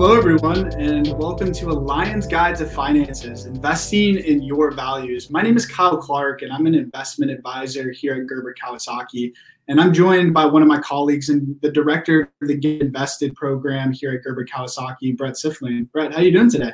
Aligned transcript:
Hello, 0.00 0.16
everyone, 0.16 0.72
and 0.80 1.08
welcome 1.18 1.52
to 1.52 1.68
A 1.68 1.76
Lion's 1.76 2.26
Guide 2.26 2.56
to 2.56 2.64
Finances 2.64 3.44
Investing 3.44 4.16
in 4.16 4.40
Your 4.40 4.70
Values. 4.70 5.28
My 5.28 5.42
name 5.42 5.58
is 5.58 5.66
Kyle 5.66 5.98
Clark, 5.98 6.40
and 6.40 6.50
I'm 6.50 6.64
an 6.64 6.74
investment 6.74 7.30
advisor 7.30 7.90
here 7.90 8.14
at 8.14 8.26
Gerber 8.26 8.54
Kawasaki. 8.54 9.34
And 9.68 9.78
I'm 9.78 9.92
joined 9.92 10.32
by 10.32 10.46
one 10.46 10.62
of 10.62 10.68
my 10.68 10.80
colleagues 10.80 11.28
and 11.28 11.54
the 11.60 11.70
director 11.70 12.32
of 12.40 12.48
the 12.48 12.54
Get 12.54 12.80
Invested 12.80 13.34
program 13.34 13.92
here 13.92 14.12
at 14.12 14.24
Gerber 14.24 14.46
Kawasaki, 14.46 15.14
Brett 15.14 15.34
Siflin. 15.34 15.92
Brett, 15.92 16.12
how 16.12 16.20
are 16.20 16.24
you 16.24 16.32
doing 16.32 16.48
today? 16.48 16.72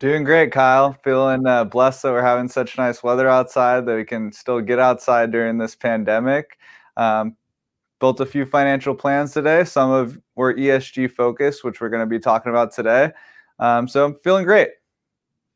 Doing 0.00 0.24
great, 0.24 0.50
Kyle. 0.50 0.98
Feeling 1.04 1.46
uh, 1.46 1.62
blessed 1.62 2.02
that 2.02 2.10
we're 2.10 2.22
having 2.22 2.48
such 2.48 2.76
nice 2.76 3.04
weather 3.04 3.28
outside 3.28 3.86
that 3.86 3.94
we 3.94 4.04
can 4.04 4.32
still 4.32 4.60
get 4.60 4.80
outside 4.80 5.30
during 5.30 5.58
this 5.58 5.76
pandemic. 5.76 6.58
Um, 6.96 7.36
built 8.02 8.18
a 8.18 8.26
few 8.26 8.44
financial 8.44 8.96
plans 8.96 9.32
today. 9.32 9.62
Some 9.62 9.92
of 9.92 10.18
were 10.34 10.52
ESG 10.54 11.12
focused, 11.12 11.62
which 11.62 11.80
we're 11.80 11.88
going 11.88 12.02
to 12.02 12.06
be 12.06 12.18
talking 12.18 12.50
about 12.50 12.74
today. 12.74 13.12
Um, 13.60 13.86
so 13.86 14.04
I'm 14.04 14.16
feeling 14.24 14.44
great. 14.44 14.70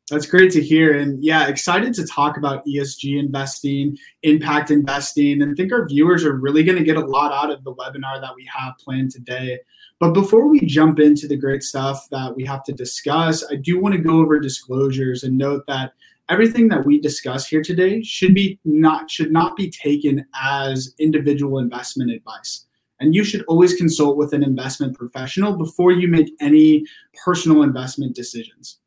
That's 0.09 0.25
great 0.25 0.51
to 0.51 0.63
hear. 0.63 0.97
And 0.97 1.21
yeah, 1.21 1.49
excited 1.49 1.93
to 1.95 2.07
talk 2.07 2.37
about 2.37 2.65
ESG 2.65 3.19
investing, 3.19 3.97
impact 4.23 4.71
investing, 4.71 5.41
and 5.41 5.51
I 5.51 5.55
think 5.55 5.73
our 5.73 5.85
viewers 5.85 6.23
are 6.23 6.37
really 6.37 6.63
going 6.63 6.77
to 6.77 6.85
get 6.85 6.95
a 6.95 7.05
lot 7.05 7.33
out 7.33 7.51
of 7.51 7.65
the 7.65 7.75
webinar 7.75 8.21
that 8.21 8.33
we 8.33 8.49
have 8.57 8.77
planned 8.77 9.11
today. 9.11 9.59
But 9.99 10.13
before 10.13 10.47
we 10.47 10.61
jump 10.61 11.01
into 11.01 11.27
the 11.27 11.35
great 11.35 11.63
stuff 11.63 12.07
that 12.11 12.33
we 12.33 12.45
have 12.45 12.63
to 12.63 12.71
discuss, 12.71 13.43
I 13.51 13.55
do 13.55 13.77
want 13.81 13.93
to 13.95 14.01
go 14.01 14.21
over 14.21 14.39
disclosures 14.39 15.25
and 15.25 15.37
note 15.37 15.65
that 15.67 15.91
everything 16.29 16.67
that 16.69 16.85
we 16.85 16.99
discuss 16.99 17.47
here 17.47 17.61
today 17.61 18.01
should 18.01 18.33
be 18.33 18.59
not 18.65 19.09
should 19.09 19.31
not 19.31 19.55
be 19.55 19.69
taken 19.69 20.25
as 20.41 20.93
individual 20.99 21.59
investment 21.59 22.11
advice. 22.11 22.65
And 22.99 23.13
you 23.13 23.23
should 23.23 23.45
always 23.47 23.75
consult 23.75 24.17
with 24.17 24.33
an 24.33 24.43
investment 24.43 24.97
professional 24.97 25.55
before 25.55 25.91
you 25.91 26.07
make 26.07 26.31
any 26.41 26.83
personal 27.23 27.61
investment 27.61 28.15
decisions. 28.15 28.79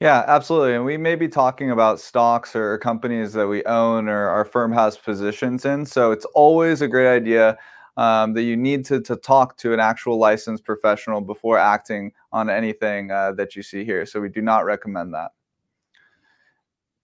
Yeah 0.00 0.24
absolutely. 0.26 0.74
And 0.74 0.84
we 0.84 0.96
may 0.96 1.14
be 1.14 1.28
talking 1.28 1.70
about 1.70 2.00
stocks 2.00 2.56
or 2.56 2.78
companies 2.78 3.34
that 3.34 3.46
we 3.46 3.62
own 3.64 4.08
or 4.08 4.28
our 4.28 4.44
firm 4.44 4.72
has 4.72 4.96
positions 4.96 5.64
in. 5.66 5.84
So 5.84 6.12
it's 6.12 6.24
always 6.34 6.80
a 6.80 6.88
great 6.88 7.14
idea 7.14 7.58
um, 7.98 8.32
that 8.32 8.44
you 8.44 8.56
need 8.56 8.86
to, 8.86 9.00
to 9.02 9.16
talk 9.16 9.58
to 9.58 9.74
an 9.74 9.80
actual 9.80 10.18
licensed 10.18 10.64
professional 10.64 11.20
before 11.20 11.58
acting 11.58 12.12
on 12.32 12.48
anything 12.48 13.10
uh, 13.10 13.32
that 13.32 13.54
you 13.54 13.62
see 13.62 13.84
here. 13.84 14.06
So 14.06 14.20
we 14.20 14.30
do 14.30 14.40
not 14.40 14.64
recommend 14.64 15.12
that 15.12 15.32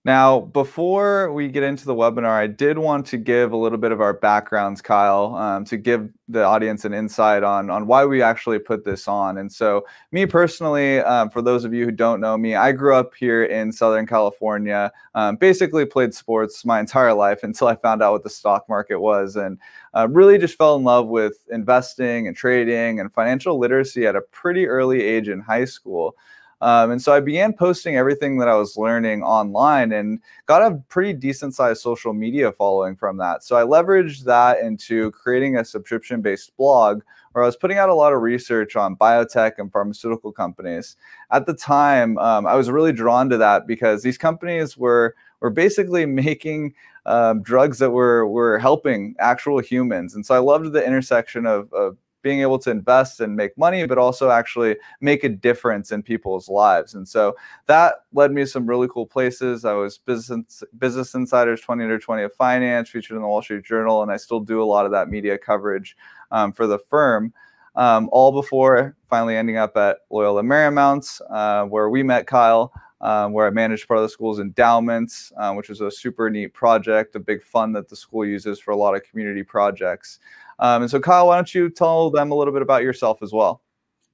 now, 0.07 0.39
before 0.39 1.33
we 1.33 1.49
get 1.49 1.63
into 1.63 1.83
the 1.83 1.93
webinar, 1.93 2.31
I 2.31 2.47
did 2.47 2.77
want 2.77 3.05
to 3.07 3.17
give 3.17 3.51
a 3.51 3.57
little 3.57 3.77
bit 3.77 3.91
of 3.91 3.99
our 3.99 4.13
backgrounds, 4.13 4.81
Kyle, 4.81 5.35
um, 5.35 5.65
to 5.65 5.75
give 5.75 6.09
the 6.29 6.45
audience 6.45 6.85
an 6.85 6.93
insight 6.93 7.43
on, 7.43 7.69
on 7.69 7.87
why 7.87 8.05
we 8.05 8.21
actually 8.21 8.57
put 8.57 8.85
this 8.85 9.09
on. 9.09 9.37
And 9.37 9.51
so, 9.51 9.85
me 10.13 10.25
personally, 10.25 11.01
um, 11.01 11.29
for 11.29 11.41
those 11.41 11.65
of 11.65 11.73
you 11.73 11.83
who 11.83 11.91
don't 11.91 12.21
know 12.21 12.37
me, 12.37 12.55
I 12.55 12.71
grew 12.71 12.95
up 12.95 13.15
here 13.15 13.43
in 13.43 13.69
Southern 13.69 14.07
California, 14.07 14.93
um, 15.13 15.35
basically 15.35 15.83
played 15.83 16.13
sports 16.13 16.63
my 16.63 16.79
entire 16.79 17.13
life 17.13 17.39
until 17.43 17.67
I 17.67 17.75
found 17.75 18.01
out 18.01 18.13
what 18.13 18.23
the 18.23 18.29
stock 18.29 18.69
market 18.69 19.01
was, 19.01 19.35
and 19.35 19.59
uh, 19.93 20.07
really 20.09 20.37
just 20.37 20.57
fell 20.57 20.77
in 20.77 20.85
love 20.85 21.07
with 21.07 21.39
investing 21.51 22.29
and 22.29 22.37
trading 22.37 23.01
and 23.01 23.11
financial 23.11 23.59
literacy 23.59 24.07
at 24.07 24.15
a 24.15 24.21
pretty 24.21 24.67
early 24.67 25.03
age 25.03 25.27
in 25.27 25.41
high 25.41 25.65
school. 25.65 26.15
Um, 26.61 26.91
and 26.91 27.01
so 27.01 27.13
I 27.13 27.19
began 27.19 27.53
posting 27.53 27.97
everything 27.97 28.39
that 28.39 28.47
I 28.47 28.55
was 28.55 28.77
learning 28.77 29.21
online 29.21 29.91
and 29.91 30.19
got 30.47 30.63
a 30.63 30.81
pretty 30.89 31.13
decent 31.13 31.53
sized 31.53 31.81
social 31.81 32.13
media 32.13 32.51
following 32.51 32.95
from 32.95 33.17
that. 33.17 33.43
So 33.43 33.55
I 33.55 33.63
leveraged 33.63 34.23
that 34.23 34.59
into 34.59 35.11
creating 35.11 35.57
a 35.57 35.65
subscription 35.65 36.21
based 36.21 36.55
blog 36.57 37.03
where 37.37 37.43
I 37.43 37.47
was 37.47 37.55
putting 37.55 37.77
out 37.77 37.89
a 37.89 37.93
lot 37.93 38.13
of 38.13 38.21
research 38.23 38.75
on 38.75 38.95
biotech 38.95 39.53
and 39.59 39.71
pharmaceutical 39.71 40.31
companies. 40.31 40.95
At 41.31 41.45
the 41.45 41.53
time, 41.53 42.17
um, 42.17 42.47
I 42.47 42.55
was 42.55 42.71
really 42.71 42.91
drawn 42.91 43.29
to 43.29 43.37
that 43.37 43.67
because 43.67 44.01
these 44.01 44.17
companies 44.17 44.75
were 44.75 45.15
were 45.39 45.51
basically 45.51 46.05
making 46.07 46.73
um, 47.05 47.43
drugs 47.43 47.77
that 47.77 47.91
were 47.91 48.25
were 48.25 48.57
helping 48.57 49.15
actual 49.19 49.59
humans, 49.59 50.15
and 50.15 50.25
so 50.25 50.33
I 50.33 50.39
loved 50.39 50.73
the 50.73 50.83
intersection 50.83 51.45
of, 51.45 51.71
of 51.73 51.95
being 52.21 52.41
able 52.41 52.59
to 52.59 52.71
invest 52.71 53.19
and 53.19 53.35
make 53.35 53.57
money, 53.57 53.85
but 53.85 53.97
also 53.97 54.29
actually 54.29 54.75
make 55.01 55.23
a 55.23 55.29
difference 55.29 55.91
in 55.91 56.03
people's 56.03 56.49
lives. 56.49 56.95
And 56.95 57.07
so 57.07 57.35
that 57.67 58.03
led 58.13 58.31
me 58.31 58.41
to 58.41 58.47
some 58.47 58.65
really 58.65 58.87
cool 58.87 59.05
places. 59.05 59.65
I 59.65 59.73
was 59.73 59.97
Business, 59.97 60.63
Business 60.77 61.13
Insider's 61.13 61.61
20 61.61 61.83
under 61.83 61.99
20 61.99 62.23
of 62.23 62.33
Finance, 62.33 62.89
featured 62.89 63.15
in 63.15 63.21
the 63.21 63.27
Wall 63.27 63.41
Street 63.41 63.63
Journal, 63.63 64.01
and 64.01 64.11
I 64.11 64.17
still 64.17 64.39
do 64.39 64.61
a 64.61 64.65
lot 64.65 64.85
of 64.85 64.91
that 64.91 65.09
media 65.09 65.37
coverage 65.37 65.95
um, 66.31 66.51
for 66.51 66.67
the 66.67 66.79
firm. 66.79 67.33
Um, 67.75 68.09
all 68.11 68.31
before 68.31 68.95
finally 69.07 69.37
ending 69.37 69.57
up 69.57 69.77
at 69.77 69.99
Loyola 70.09 70.41
Marymount, 70.41 71.21
uh, 71.29 71.65
where 71.65 71.89
we 71.89 72.03
met 72.03 72.27
Kyle. 72.27 72.73
Um, 72.99 73.31
where 73.31 73.45
I 73.45 73.51
managed 73.51 73.87
part 73.87 73.99
of 73.99 74.01
the 74.01 74.09
school's 74.09 74.39
endowments, 74.39 75.31
um, 75.37 75.55
which 75.55 75.69
was 75.69 75.81
a 75.81 75.91
super 75.91 76.31
neat 76.31 76.55
project, 76.55 77.15
a 77.15 77.19
big 77.19 77.43
fund 77.43 77.75
that 77.75 77.87
the 77.87 77.95
school 77.95 78.25
uses 78.25 78.59
for 78.59 78.71
a 78.71 78.75
lot 78.75 78.95
of 78.95 79.03
community 79.03 79.43
projects. 79.43 80.17
Um, 80.59 80.83
and 80.83 80.91
so, 80.91 80.99
Kyle, 80.99 81.27
why 81.27 81.35
don't 81.35 81.53
you 81.53 81.69
tell 81.69 82.09
them 82.09 82.31
a 82.31 82.35
little 82.35 82.53
bit 82.53 82.61
about 82.61 82.83
yourself 82.83 83.21
as 83.21 83.31
well? 83.31 83.61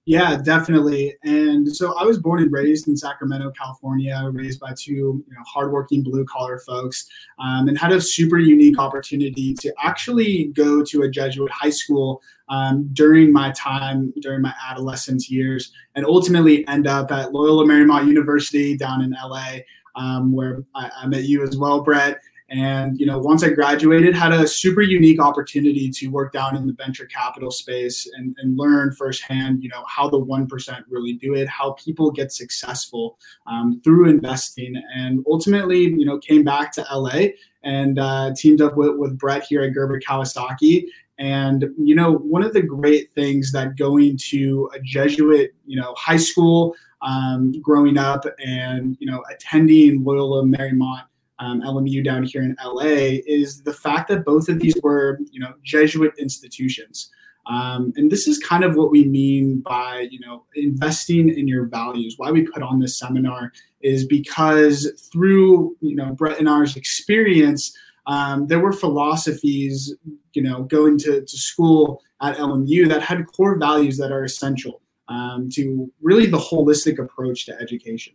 Yeah, 0.06 0.36
definitely. 0.36 1.16
And 1.24 1.74
so 1.74 1.98
I 1.98 2.04
was 2.04 2.20
born 2.20 2.42
and 2.42 2.52
raised 2.52 2.90
in 2.90 2.98
Sacramento, 2.98 3.52
California, 3.52 4.22
raised 4.34 4.60
by 4.60 4.74
two 4.78 4.92
you 4.92 5.26
know, 5.30 5.44
hardworking 5.48 6.04
blue 6.04 6.26
collar 6.26 6.60
folks, 6.60 7.08
um, 7.40 7.70
and 7.70 7.78
had 7.78 7.94
a 7.94 8.02
super 8.02 8.38
unique 8.38 8.78
opportunity 8.78 9.54
to 9.54 9.74
actually 9.82 10.46
go 10.56 10.84
to 10.84 11.04
a 11.04 11.10
Jesuit 11.10 11.50
high 11.52 11.70
school 11.70 12.22
um, 12.50 12.90
during 12.92 13.32
my 13.32 13.52
time, 13.52 14.14
during 14.20 14.42
my 14.42 14.54
adolescence 14.70 15.32
years, 15.32 15.72
and 15.96 16.06
ultimately 16.06 16.68
end 16.68 16.86
up 16.86 17.10
at 17.14 17.32
Loyola 17.32 17.64
Marymount 17.64 18.06
University 18.06 18.76
down 18.76 19.02
in 19.02 19.16
LA, 19.24 19.60
um, 19.96 20.34
where 20.34 20.66
I, 20.76 20.92
I 21.04 21.08
met 21.08 21.24
you 21.24 21.44
as 21.44 21.58
well, 21.58 21.80
Brett. 21.80 22.20
And 22.50 23.00
you 23.00 23.06
know, 23.06 23.20
once 23.20 23.44
I 23.44 23.50
graduated, 23.50 24.14
had 24.16 24.32
a 24.32 24.48
super 24.48 24.82
unique 24.82 25.22
opportunity 25.22 25.90
to 25.90 26.08
work 26.08 26.34
down 26.34 26.56
in 26.56 26.68
the 26.68 26.74
venture 26.74 27.06
capital 27.06 27.52
space 27.52 28.08
and, 28.16 28.36
and 28.40 28.58
learn 28.58 28.92
firsthand, 28.94 29.64
you 29.64 29.70
know, 29.70 29.84
how 29.88 30.10
the 30.10 30.20
one 30.20 30.48
percent 30.48 30.86
really 30.90 31.14
do 31.14 31.34
it, 31.34 31.48
how 31.48 31.72
people 31.74 32.12
get 32.12 32.32
successful 32.32 33.18
um, 33.48 33.82
through 33.84 34.10
investing, 34.10 34.76
and 34.96 35.24
ultimately, 35.28 35.80
you 35.80 36.06
know, 36.06 36.20
came 36.20 36.44
back 36.44 36.72
to 36.74 36.86
LA 36.94 37.28
and 37.64 37.98
uh, 37.98 38.34
teamed 38.36 38.62
up 38.62 38.76
with, 38.76 38.98
with 38.98 39.18
Brett 39.18 39.44
here 39.44 39.62
at 39.62 39.74
Gerber 39.74 40.00
Kawasaki. 40.00 40.86
And 41.20 41.70
you 41.78 41.96
know, 41.96 42.14
one 42.14 42.44
of 42.44 42.54
the 42.54 42.62
great 42.62 43.12
things 43.14 43.52
that 43.52 43.78
going 43.78 44.18
to 44.30 44.70
a 44.74 44.80
Jesuit, 44.80 45.54
you 45.66 45.80
know, 45.80 45.94
high 45.96 46.18
school, 46.18 46.76
um, 47.02 47.54
growing 47.62 47.98
up, 47.98 48.26
and 48.44 48.98
you 49.00 49.08
know, 49.10 49.24
attending 49.32 50.04
Loyola 50.04 50.44
Marymount 50.44 51.04
um, 51.40 51.62
LMU 51.62 52.04
down 52.04 52.24
here 52.24 52.44
in 52.44 52.56
LA 52.64 53.20
is 53.26 53.62
the 53.64 53.74
fact 53.74 54.08
that 54.10 54.26
both 54.26 54.50
of 54.50 54.60
these 54.60 54.76
were, 54.84 55.20
you 55.32 55.40
know, 55.40 55.54
Jesuit 55.64 56.14
institutions. 56.18 57.10
Um, 57.46 57.92
and 57.98 58.10
this 58.10 58.28
is 58.28 58.40
kind 58.40 58.64
of 58.64 58.76
what 58.76 58.90
we 58.90 59.06
mean 59.06 59.60
by, 59.60 60.08
you 60.10 60.20
know, 60.20 60.46
investing 60.56 61.30
in 61.30 61.48
your 61.48 61.66
values. 61.66 62.16
Why 62.18 62.32
we 62.32 62.44
put 62.44 62.64
on 62.64 62.80
this 62.80 62.98
seminar 62.98 63.52
is 63.82 64.06
because 64.06 65.10
through, 65.12 65.76
you 65.82 65.96
know, 65.96 66.14
Brett 66.14 66.40
and 66.40 66.48
ours 66.48 66.78
experience, 66.78 67.76
um, 68.06 68.48
there 68.48 68.60
were 68.60 68.72
philosophies, 68.72 69.94
you 70.34 70.42
know, 70.42 70.64
going 70.64 70.98
to, 71.00 71.22
to 71.22 71.38
school 71.38 72.02
at 72.22 72.38
LMU 72.38 72.88
that 72.88 73.02
had 73.02 73.26
core 73.28 73.58
values 73.58 73.98
that 73.98 74.12
are 74.12 74.24
essential 74.24 74.82
um, 75.10 75.50
to 75.52 75.92
really 76.02 76.26
the 76.26 76.38
holistic 76.38 77.00
approach 77.00 77.46
to 77.46 77.60
education. 77.60 78.14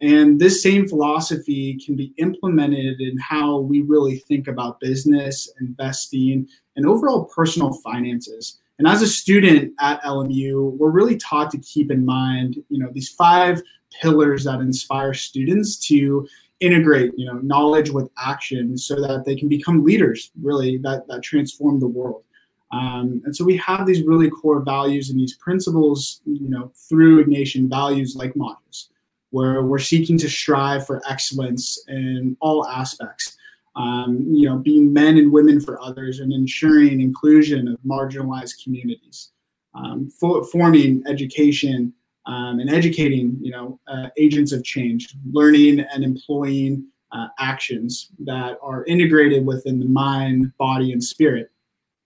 And 0.00 0.38
this 0.38 0.62
same 0.62 0.86
philosophy 0.86 1.78
can 1.84 1.96
be 1.96 2.12
implemented 2.18 3.00
in 3.00 3.16
how 3.18 3.58
we 3.58 3.82
really 3.82 4.16
think 4.18 4.48
about 4.48 4.80
business, 4.80 5.50
investing, 5.60 6.46
and 6.76 6.86
overall 6.86 7.24
personal 7.24 7.72
finances. 7.74 8.60
And 8.78 8.88
as 8.88 9.02
a 9.02 9.06
student 9.06 9.72
at 9.80 10.02
LMU, 10.02 10.72
we're 10.72 10.90
really 10.90 11.16
taught 11.16 11.50
to 11.52 11.58
keep 11.58 11.90
in 11.90 12.04
mind, 12.04 12.56
you 12.68 12.78
know, 12.78 12.90
these 12.92 13.08
five 13.08 13.62
pillars 14.00 14.44
that 14.44 14.60
inspire 14.60 15.14
students 15.14 15.78
to 15.86 16.26
integrate, 16.60 17.12
you 17.16 17.26
know, 17.26 17.38
knowledge 17.38 17.90
with 17.90 18.10
action 18.18 18.76
so 18.76 18.96
that 18.96 19.24
they 19.24 19.36
can 19.36 19.48
become 19.48 19.84
leaders, 19.84 20.32
really, 20.42 20.76
that, 20.78 21.06
that 21.08 21.22
transform 21.22 21.78
the 21.78 21.86
world. 21.86 22.24
Um, 22.72 23.22
and 23.24 23.34
so 23.34 23.44
we 23.44 23.56
have 23.58 23.86
these 23.86 24.02
really 24.02 24.28
core 24.28 24.60
values 24.60 25.10
and 25.10 25.18
these 25.18 25.36
principles, 25.36 26.20
you 26.24 26.48
know, 26.48 26.72
through 26.74 27.24
Ignatian 27.24 27.70
values 27.70 28.16
like 28.16 28.34
modules 28.34 28.88
where 29.34 29.64
we're 29.64 29.80
seeking 29.80 30.16
to 30.16 30.28
strive 30.28 30.86
for 30.86 31.02
excellence 31.10 31.84
in 31.88 32.36
all 32.40 32.64
aspects. 32.68 33.36
Um, 33.74 34.24
you 34.30 34.48
know, 34.48 34.58
being 34.58 34.92
men 34.92 35.18
and 35.18 35.32
women 35.32 35.60
for 35.60 35.82
others 35.82 36.20
and 36.20 36.32
ensuring 36.32 37.00
inclusion 37.00 37.66
of 37.66 37.76
marginalized 37.84 38.62
communities, 38.62 39.32
um, 39.74 40.08
for, 40.08 40.44
forming 40.44 41.02
education 41.08 41.92
um, 42.26 42.60
and 42.60 42.70
educating, 42.70 43.36
you 43.42 43.50
know, 43.50 43.80
uh, 43.88 44.06
agents 44.16 44.52
of 44.52 44.62
change, 44.62 45.16
learning 45.32 45.80
and 45.80 46.04
employing 46.04 46.86
uh, 47.10 47.26
actions 47.40 48.10
that 48.20 48.56
are 48.62 48.84
integrated 48.84 49.44
within 49.44 49.80
the 49.80 49.86
mind, 49.86 50.52
body, 50.58 50.92
and 50.92 51.02
spirit, 51.02 51.50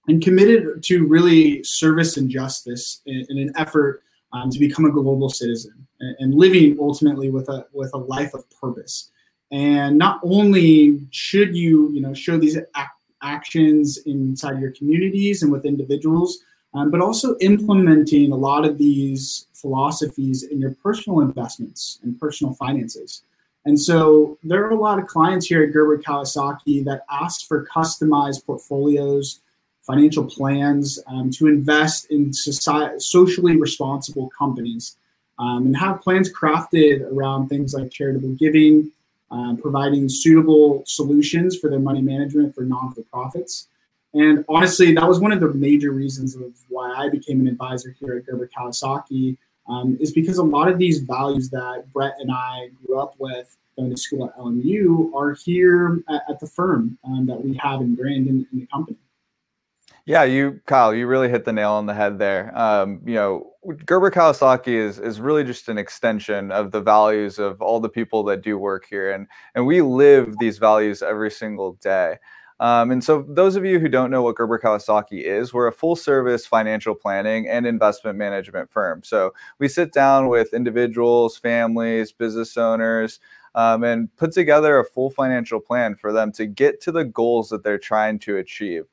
and 0.09 0.23
committed 0.23 0.83
to 0.85 1.07
really 1.07 1.63
service 1.63 2.17
and 2.17 2.31
justice 2.31 3.03
in, 3.05 3.27
in 3.29 3.37
an 3.37 3.53
effort 3.57 4.03
um, 4.33 4.51
to 4.51 4.59
become 4.59 4.87
a 4.87 4.91
global 4.91 5.29
citizen 5.29 5.88
and, 6.00 6.35
living 6.35 6.77
ultimately 6.81 7.31
with 7.31 7.49
a 7.49 7.67
with 7.73 7.91
a 7.95 7.99
life 7.99 8.35
of 8.35 8.49
purpose. 8.50 9.11
And 9.50 9.97
not 9.97 10.21
only 10.23 11.06
should 11.11 11.56
you 11.56 11.91
you 11.93 12.00
know 12.00 12.15
show 12.15 12.39
these 12.39 12.56
ac- 12.56 12.99
actions 13.23 13.99
inside 14.06 14.61
your 14.61 14.73
communities 14.73 15.43
and 15.43 15.50
with 15.50 15.65
individuals, 15.65 16.39
um, 16.75 16.91
but 16.91 17.00
also 17.00 17.37
implementing 17.41 18.33
a 18.33 18.37
lot 18.37 18.65
of 18.65 18.79
these 18.79 19.47
philosophies 19.53 20.45
in 20.45 20.61
your 20.61 20.75
personal 20.83 21.21
investments 21.21 21.99
and 22.03 22.19
personal 22.21 22.55
finances. 22.55 23.23
And 23.65 23.79
so 23.79 24.39
there 24.43 24.65
are 24.65 24.71
a 24.71 24.81
lot 24.81 24.99
of 24.99 25.06
clients 25.06 25.47
here 25.47 25.62
at 25.62 25.73
Gerber 25.73 25.99
Kawasaki 25.99 26.85
that 26.85 27.05
ask 27.11 27.47
for 27.47 27.67
customized 27.67 28.47
portfolios, 28.47 29.41
financial 29.83 30.25
plans 30.25 30.99
um, 31.06 31.31
to 31.31 31.49
invest 31.49 32.11
in 32.11 32.33
society, 32.33 33.00
socially 33.00 33.56
responsible 33.56 34.31
companies 34.39 34.97
um, 35.38 35.67
and 35.67 35.76
have 35.76 36.00
plans 36.02 36.32
crafted 36.32 37.11
around 37.12 37.49
things 37.49 37.75
like 37.75 37.90
charitable 37.90 38.31
giving, 38.31 38.90
um, 39.31 39.56
providing 39.56 40.08
suitable 40.08 40.82
solutions 40.87 41.56
for 41.56 41.69
their 41.70 41.79
money 41.79 42.02
management 42.02 42.55
for 42.55 42.62
non 42.62 42.93
for 42.93 43.02
profits. 43.02 43.69
And 44.14 44.44
honestly, 44.49 44.94
that 44.94 45.06
was 45.06 45.20
one 45.20 45.32
of 45.32 45.40
the 45.40 45.52
major 45.52 45.93
reasons 45.93 46.35
of 46.35 46.52
why 46.69 46.93
I 46.93 47.08
became 47.08 47.40
an 47.40 47.49
advisor 47.49 47.94
here 48.00 48.17
at 48.17 48.26
Gerber 48.26 48.49
Kawasaki, 48.56 49.37
um, 49.69 49.99
is 50.00 50.12
because 50.12 50.38
a 50.38 50.43
lot 50.43 50.69
of 50.69 50.79
these 50.79 51.00
values 51.00 51.50
that 51.50 51.93
Brett 51.93 52.14
and 52.20 52.32
I 52.32 52.70
grew 52.85 52.99
up 52.99 53.14
with 53.19 53.55
going 53.76 53.90
to 53.90 53.96
school 53.96 54.26
at 54.26 54.37
LMU 54.37 55.14
are 55.14 55.35
here 55.35 56.02
at, 56.08 56.23
at 56.29 56.40
the 56.40 56.46
firm 56.46 56.99
um, 57.05 57.26
that 57.26 57.43
we 57.43 57.55
have 57.55 57.81
ingrained 57.81 58.26
in, 58.26 58.46
in, 58.52 58.61
the 58.61 58.67
company. 58.67 58.99
Yeah, 60.09 60.25
you, 60.25 60.61
Kyle, 60.67 60.95
you 60.95 61.07
really 61.07 61.29
hit 61.29 61.45
the 61.45 61.53
nail 61.53 61.73
on 61.73 61.85
the 61.85 61.93
head 61.93 62.19
there. 62.19 62.51
Um, 62.59 63.03
you 63.05 63.15
know, 63.15 63.53
Gerber 63.85 64.11
Kawasaki 64.11 64.69
is 64.69 64.99
is 64.99 65.21
really 65.21 65.45
just 65.45 65.69
an 65.69 65.77
extension 65.77 66.51
of 66.51 66.71
the 66.73 66.81
values 66.81 67.39
of 67.39 67.61
all 67.61 67.79
the 67.79 67.91
people 67.91 68.25
that 68.25 68.41
do 68.43 68.57
work 68.57 68.87
here, 68.89 69.13
and 69.13 69.27
and 69.55 69.67
we 69.67 69.83
live 69.83 70.39
these 70.39 70.57
values 70.59 71.03
every 71.03 71.31
single 71.31 71.75
day. 71.75 72.17
Um, 72.61 72.91
and 72.91 73.05
so, 73.05 73.23
those 73.29 73.55
of 73.57 73.67
you 73.67 73.79
who 73.81 73.89
don't 73.91 74.11
know 74.11 74.23
what 74.23 74.37
Gerber 74.37 74.59
Kawasaki 74.59 75.23
is, 75.25 75.53
we're 75.53 75.67
a 75.69 75.73
full 75.73 75.95
service 75.95 76.47
financial 76.47 76.95
planning 76.95 77.47
and 77.47 77.67
investment 77.67 78.17
management 78.19 78.71
firm. 78.73 79.03
So, 79.05 79.35
we 79.59 79.69
sit 79.69 79.93
down 79.93 80.29
with 80.29 80.55
individuals, 80.55 81.37
families, 81.37 82.13
business 82.13 82.57
owners, 82.57 83.21
um, 83.55 83.85
and 83.85 84.15
put 84.17 84.33
together 84.33 84.79
a 84.79 84.85
full 84.87 85.11
financial 85.11 85.61
plan 85.61 85.97
for 85.97 86.13
them 86.13 86.33
to 86.33 86.47
get 86.47 86.81
to 86.83 86.93
the 86.93 87.05
goals 87.05 87.51
that 87.51 87.63
they're 87.63 87.79
trying 87.79 88.19
to 88.21 88.39
achieve. 88.39 88.85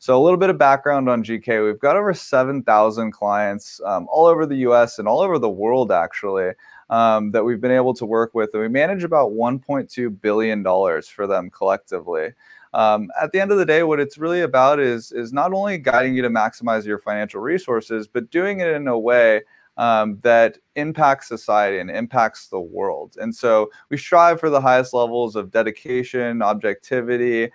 So, 0.00 0.20
a 0.20 0.22
little 0.22 0.38
bit 0.38 0.50
of 0.50 0.58
background 0.58 1.08
on 1.08 1.22
GK. 1.22 1.64
We've 1.64 1.78
got 1.78 1.96
over 1.96 2.12
7,000 2.12 3.12
clients 3.12 3.80
um, 3.84 4.08
all 4.10 4.26
over 4.26 4.46
the 4.46 4.56
US 4.56 4.98
and 4.98 5.06
all 5.06 5.20
over 5.20 5.38
the 5.38 5.48
world, 5.48 5.92
actually, 5.92 6.50
um, 6.88 7.30
that 7.30 7.44
we've 7.44 7.60
been 7.60 7.70
able 7.70 7.94
to 7.94 8.04
work 8.04 8.34
with. 8.34 8.50
And 8.54 8.62
we 8.62 8.68
manage 8.68 9.04
about 9.04 9.30
$1.2 9.30 10.20
billion 10.20 10.64
for 10.64 11.28
them 11.28 11.50
collectively 11.50 12.30
um, 12.72 13.10
at 13.20 13.32
the 13.32 13.40
end 13.40 13.50
of 13.50 13.58
the 13.58 13.66
day, 13.66 13.82
what 13.82 14.00
it's 14.00 14.18
really 14.18 14.42
about 14.42 14.78
is 14.78 15.12
is 15.12 15.32
not 15.32 15.52
only 15.52 15.78
guiding 15.78 16.14
you 16.14 16.22
to 16.22 16.30
maximize 16.30 16.86
your 16.86 16.98
financial 16.98 17.40
resources, 17.40 18.06
but 18.06 18.30
doing 18.30 18.60
it 18.60 18.68
in 18.68 18.86
a 18.86 18.98
way 18.98 19.42
um, 19.76 20.18
that 20.22 20.58
impacts 20.76 21.26
society 21.26 21.78
and 21.78 21.90
impacts 21.90 22.46
the 22.46 22.60
world. 22.60 23.16
And 23.20 23.34
so 23.34 23.70
we 23.88 23.96
strive 23.96 24.38
for 24.38 24.50
the 24.50 24.60
highest 24.60 24.94
levels 24.94 25.36
of 25.36 25.50
dedication, 25.50 26.42
objectivity, 26.42 27.50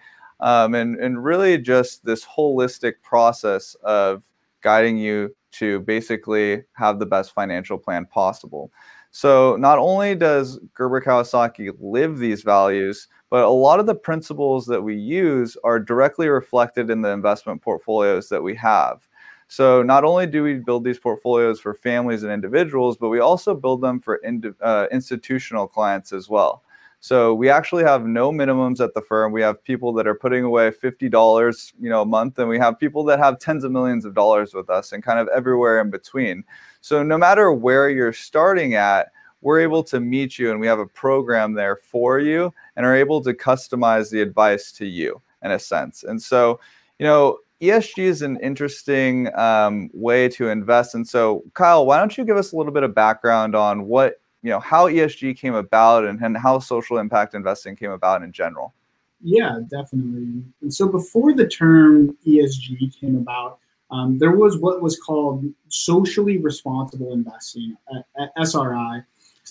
um, 0.45 0.75
and 0.75 0.95
and 0.97 1.23
really 1.25 1.57
just 1.57 2.05
this 2.05 2.23
holistic 2.23 2.93
process 3.01 3.75
of 3.83 4.23
guiding 4.61 4.95
you 4.95 5.35
to 5.51 5.79
basically 5.81 6.63
have 6.73 6.99
the 6.99 7.05
best 7.05 7.33
financial 7.33 7.79
plan 7.79 8.05
possible. 8.05 8.71
So 9.09 9.55
not 9.55 9.79
only 9.79 10.13
does 10.13 10.59
Gerber 10.75 11.01
Kawasaki 11.01 11.71
live 11.79 12.19
these 12.19 12.43
values, 12.43 13.07
but 13.31 13.43
a 13.43 13.49
lot 13.49 13.79
of 13.79 13.87
the 13.87 13.95
principles 13.95 14.67
that 14.67 14.81
we 14.81 14.95
use 14.95 15.57
are 15.63 15.79
directly 15.79 16.27
reflected 16.27 16.91
in 16.91 17.01
the 17.01 17.09
investment 17.09 17.61
portfolios 17.61 18.29
that 18.29 18.43
we 18.43 18.53
have. 18.55 19.07
So 19.47 19.81
not 19.81 20.03
only 20.03 20.27
do 20.27 20.43
we 20.43 20.55
build 20.55 20.83
these 20.83 20.99
portfolios 20.99 21.59
for 21.59 21.73
families 21.73 22.23
and 22.23 22.31
individuals, 22.31 22.97
but 22.97 23.09
we 23.09 23.19
also 23.19 23.55
build 23.55 23.81
them 23.81 23.99
for 23.99 24.21
uh, 24.61 24.87
institutional 24.91 25.67
clients 25.67 26.11
as 26.11 26.29
well. 26.29 26.63
So 27.05 27.35
we 27.35 27.51
actually 27.51 27.83
have 27.83 28.07
no 28.07 28.31
minimums 28.31 28.83
at 28.83 28.95
the 28.95 29.01
firm. 29.01 29.31
We 29.31 29.43
have 29.43 29.63
people 29.63 29.93
that 29.93 30.07
are 30.07 30.15
putting 30.15 30.43
away 30.43 30.71
fifty 30.71 31.07
dollars, 31.07 31.71
you 31.79 31.87
know, 31.87 32.01
a 32.01 32.05
month, 32.05 32.39
and 32.39 32.49
we 32.49 32.57
have 32.57 32.79
people 32.79 33.03
that 33.03 33.19
have 33.19 33.37
tens 33.37 33.63
of 33.63 33.71
millions 33.71 34.05
of 34.05 34.15
dollars 34.15 34.55
with 34.55 34.71
us, 34.71 34.91
and 34.91 35.03
kind 35.03 35.19
of 35.19 35.27
everywhere 35.27 35.79
in 35.79 35.91
between. 35.91 36.43
So 36.81 37.03
no 37.03 37.15
matter 37.15 37.51
where 37.51 37.91
you're 37.91 38.11
starting 38.11 38.73
at, 38.73 39.11
we're 39.41 39.59
able 39.59 39.83
to 39.83 39.99
meet 39.99 40.39
you 40.39 40.49
and 40.49 40.59
we 40.59 40.65
have 40.65 40.79
a 40.79 40.87
program 40.87 41.53
there 41.53 41.75
for 41.75 42.17
you 42.17 42.51
and 42.75 42.87
are 42.87 42.95
able 42.95 43.21
to 43.21 43.33
customize 43.33 44.09
the 44.09 44.21
advice 44.21 44.71
to 44.71 44.87
you 44.87 45.21
in 45.43 45.51
a 45.51 45.59
sense. 45.59 46.05
And 46.05 46.19
so, 46.19 46.59
you 46.97 47.05
know, 47.05 47.37
ESG 47.61 47.99
is 47.99 48.23
an 48.23 48.39
interesting 48.39 49.31
um, 49.37 49.91
way 49.93 50.27
to 50.29 50.49
invest. 50.49 50.95
And 50.95 51.07
so, 51.07 51.43
Kyle, 51.53 51.85
why 51.85 51.99
don't 51.99 52.17
you 52.17 52.25
give 52.25 52.37
us 52.37 52.51
a 52.51 52.57
little 52.57 52.73
bit 52.73 52.81
of 52.81 52.95
background 52.95 53.55
on 53.55 53.85
what, 53.85 54.19
you 54.45 54.51
know, 54.51 54.59
how 54.59 54.87
ESG 54.87 55.35
came 55.37 55.55
about 55.55 56.05
and, 56.05 56.21
and 56.21 56.37
how 56.37 56.59
social 56.59 56.99
impact 56.99 57.33
investing 57.33 57.75
came 57.75 57.89
about 57.89 58.21
in 58.21 58.31
general? 58.31 58.75
Yeah, 59.19 59.59
definitely. 59.71 60.43
And 60.61 60.71
so, 60.71 60.87
before 60.87 61.33
the 61.33 61.47
term 61.47 62.15
ESG 62.27 62.99
came 62.99 63.15
about, 63.15 63.57
um, 63.89 64.19
there 64.19 64.35
was 64.35 64.59
what 64.59 64.83
was 64.83 64.99
called 64.99 65.43
socially 65.69 66.37
responsible 66.37 67.11
investing, 67.11 67.75
uh, 67.91 68.27
SRI, 68.37 69.01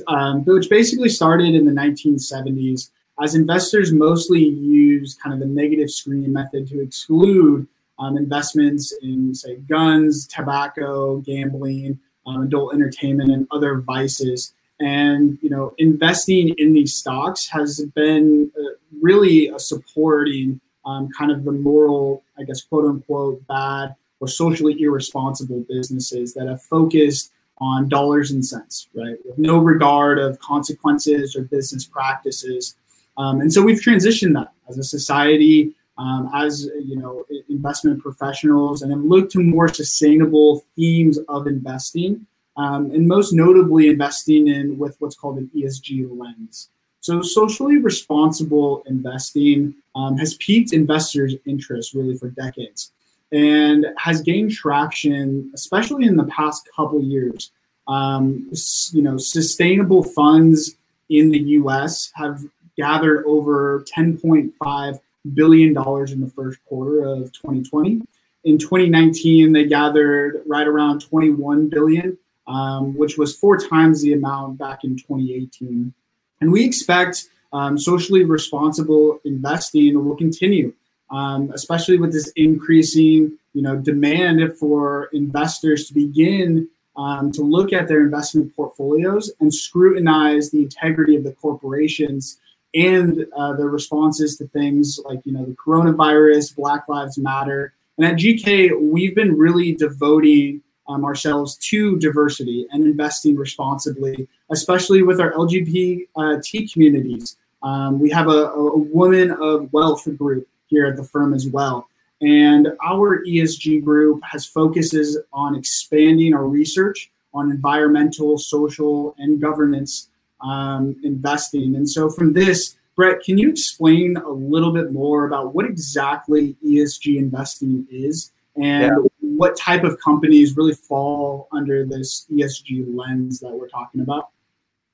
um, 0.07 0.45
which 0.45 0.71
basically 0.71 1.09
started 1.09 1.57
in 1.57 1.65
the 1.65 1.73
1970s 1.73 2.91
as 3.21 3.35
investors 3.35 3.93
mostly 3.93 4.45
use 4.45 5.17
kind 5.17 5.35
of 5.35 5.41
the 5.41 5.53
negative 5.53 5.91
screening 5.91 6.33
method 6.33 6.69
to 6.69 6.81
exclude 6.81 7.67
um, 7.99 8.17
investments 8.17 8.95
in, 9.03 9.35
say, 9.35 9.57
guns, 9.57 10.29
tobacco, 10.29 11.17
gambling, 11.19 11.99
um, 12.29 12.43
adult 12.43 12.75
entertainment, 12.75 13.33
and 13.33 13.49
other 13.51 13.81
vices. 13.81 14.55
And 14.85 15.39
you 15.41 15.49
know, 15.49 15.75
investing 15.79 16.51
in 16.59 16.75
these 16.75 16.95
stocks 16.95 17.49
has 17.49 17.83
been 17.95 18.53
uh, 18.55 18.77
really 19.01 19.49
a 19.49 19.59
supporting 19.59 20.61
um, 20.85 21.09
kind 21.19 21.31
of 21.31 21.45
the 21.45 21.53
moral, 21.53 22.23
I 22.39 22.43
guess, 22.43 22.61
quote 22.61 22.85
unquote, 22.85 23.47
bad 23.47 23.95
or 24.21 24.29
socially 24.29 24.79
irresponsible 24.79 25.65
businesses 25.71 26.35
that 26.35 26.49
have 26.49 26.63
focused 26.63 27.33
on 27.59 27.89
dollars 27.89 28.31
and 28.31 28.45
cents, 28.45 28.89
right? 28.95 29.17
With 29.25 29.39
no 29.39 29.57
regard 29.57 30.19
of 30.19 30.39
consequences 30.41 31.35
or 31.35 31.45
business 31.45 31.87
practices. 31.87 32.77
Um, 33.17 33.41
and 33.41 33.51
so 33.51 33.63
we've 33.63 33.81
transitioned 33.81 34.35
that 34.35 34.53
as 34.69 34.77
a 34.77 34.85
society, 34.85 35.73
um, 35.97 36.31
as 36.35 36.69
you 36.85 36.97
know, 36.97 37.25
investment 37.49 38.03
professionals, 38.03 38.83
and 38.83 38.93
have 38.93 39.01
looked 39.01 39.33
to 39.33 39.39
more 39.39 39.69
sustainable 39.69 40.63
themes 40.77 41.19
of 41.31 41.47
investing, 41.47 42.27
um, 42.57 42.91
and 42.91 43.09
most 43.09 43.33
notably 43.33 43.89
investing 43.89 44.49
in 44.49 44.79
with 44.79 44.97
what's 45.01 45.17
called 45.17 45.39
an 45.39 45.51
ESG 45.55 46.09
lens. 46.17 46.69
So 47.01 47.21
socially 47.21 47.79
responsible 47.79 48.83
investing 48.87 49.75
um, 49.95 50.17
has 50.17 50.35
piqued 50.37 50.73
investors' 50.73 51.35
interest 51.45 51.95
really 51.95 52.17
for 52.17 52.31
decades 52.31 52.93
and 53.33 53.87
has 53.99 54.23
gained 54.23 54.53
traction, 54.53 55.51
especially 55.55 56.05
in 56.05 56.17
the 56.17 56.25
past 56.25 56.69
couple 56.75 57.03
years. 57.03 57.51
Um, 57.89 58.51
you 58.93 59.03
know, 59.03 59.19
sustainable 59.19 60.03
funds 60.03 60.77
in 61.11 61.31
the 61.31 61.39
U.S. 61.39 62.11
have 62.15 62.43
gathered 62.77 63.25
over 63.27 63.85
10.5 63.95 65.01
billion 65.35 65.73
dollars 65.73 66.13
in 66.13 66.21
the 66.21 66.31
first 66.31 66.59
quarter 66.67 67.05
of 67.05 67.33
2020. 67.33 68.03
In 68.45 68.59
2019, 68.59 69.53
they 69.53 69.65
gathered 69.65 70.43
right 70.47 70.67
around 70.67 71.01
21 71.01 71.69
billion, 71.69 72.17
um, 72.47 72.97
which 72.97 73.17
was 73.17 73.37
four 73.37 73.57
times 73.57 74.03
the 74.03 74.13
amount 74.13 74.59
back 74.59 74.85
in 74.85 74.97
2018. 74.97 75.93
And 76.41 76.53
we 76.53 76.65
expect 76.65 77.29
um, 77.53 77.79
socially 77.79 78.25
responsible 78.25 79.21
investing 79.25 80.05
will 80.05 80.17
continue 80.17 80.75
um, 81.11 81.51
especially 81.55 81.99
with 81.99 82.13
this 82.13 82.33
increasing 82.37 83.39
you 83.53 83.63
know 83.63 83.77
demand 83.77 84.57
for 84.59 85.09
investors 85.13 85.87
to 85.89 85.95
begin 85.95 86.69
um, 86.97 87.33
to 87.33 87.43
look 87.43 87.73
at 87.73 87.89
their 87.89 88.03
investment 88.03 88.55
portfolios 88.55 89.33
and 89.41 89.53
scrutinize 89.53 90.51
the 90.51 90.63
integrity 90.63 91.17
of 91.17 91.25
the 91.25 91.33
corporations 91.33 92.39
and 92.75 93.27
uh, 93.37 93.53
their 93.55 93.69
responses 93.69 94.37
to 94.37 94.47
things 94.49 94.99
like 95.05 95.21
you 95.25 95.33
know 95.33 95.45
the 95.45 95.55
coronavirus, 95.55 96.57
Black 96.57 96.89
Lives 96.89 97.19
Matter, 97.19 97.75
and 97.97 98.07
at 98.07 98.17
GK 98.17 98.73
we've 98.81 99.15
been 99.15 99.37
really 99.37 99.73
devoting 99.73 100.63
um, 100.89 101.05
ourselves 101.05 101.57
to 101.57 101.99
diversity 101.99 102.67
and 102.71 102.85
investing 102.85 103.37
responsibly, 103.37 104.29
especially 104.51 105.03
with 105.03 105.21
our 105.21 105.33
LGBT 105.33 106.73
communities. 106.73 107.37
Um, 107.63 107.99
we 107.99 108.11
have 108.11 108.29
a, 108.29 108.51
a 108.51 108.79
woman 108.79 109.31
of 109.31 109.73
wealth 109.73 110.07
group 110.17 110.47
here 110.67 110.87
at 110.87 110.97
the 110.97 111.05
firm 111.05 111.33
as 111.33 111.47
well. 111.47 111.89
And 112.21 112.69
our 112.85 113.25
ESG 113.25 113.85
group 113.85 114.23
has 114.25 114.47
focuses 114.47 115.19
on 115.33 115.57
expanding 115.57 116.35
our 116.35 116.47
research 116.47 117.11
on 117.33 117.51
environmental, 117.51 118.39
social, 118.39 119.15
and 119.19 119.41
governance 119.41 120.09
um, 120.41 120.97
investing. 121.03 121.75
And 121.75 121.89
so, 121.89 122.09
from 122.09 122.33
this, 122.33 122.77
Brett, 122.95 123.25
can 123.25 123.39
you 123.39 123.51
explain 123.51 124.17
a 124.17 124.31
little 124.31 124.73
bit 124.73 124.93
more 124.93 125.27
about 125.27 125.55
what 125.55 125.67
exactly 125.67 126.57
ESG 126.65 127.17
investing 127.17 127.87
is 127.91 128.31
and 128.57 128.85
yeah. 128.85 129.09
What 129.37 129.57
type 129.57 129.85
of 129.85 129.99
companies 130.01 130.57
really 130.57 130.75
fall 130.75 131.49
under 131.53 131.85
this 131.85 132.27
ESG 132.31 132.85
lens 132.95 133.41
that 133.41 133.53
we're 133.53 133.69
talking 133.69 134.01
about? 134.01 134.29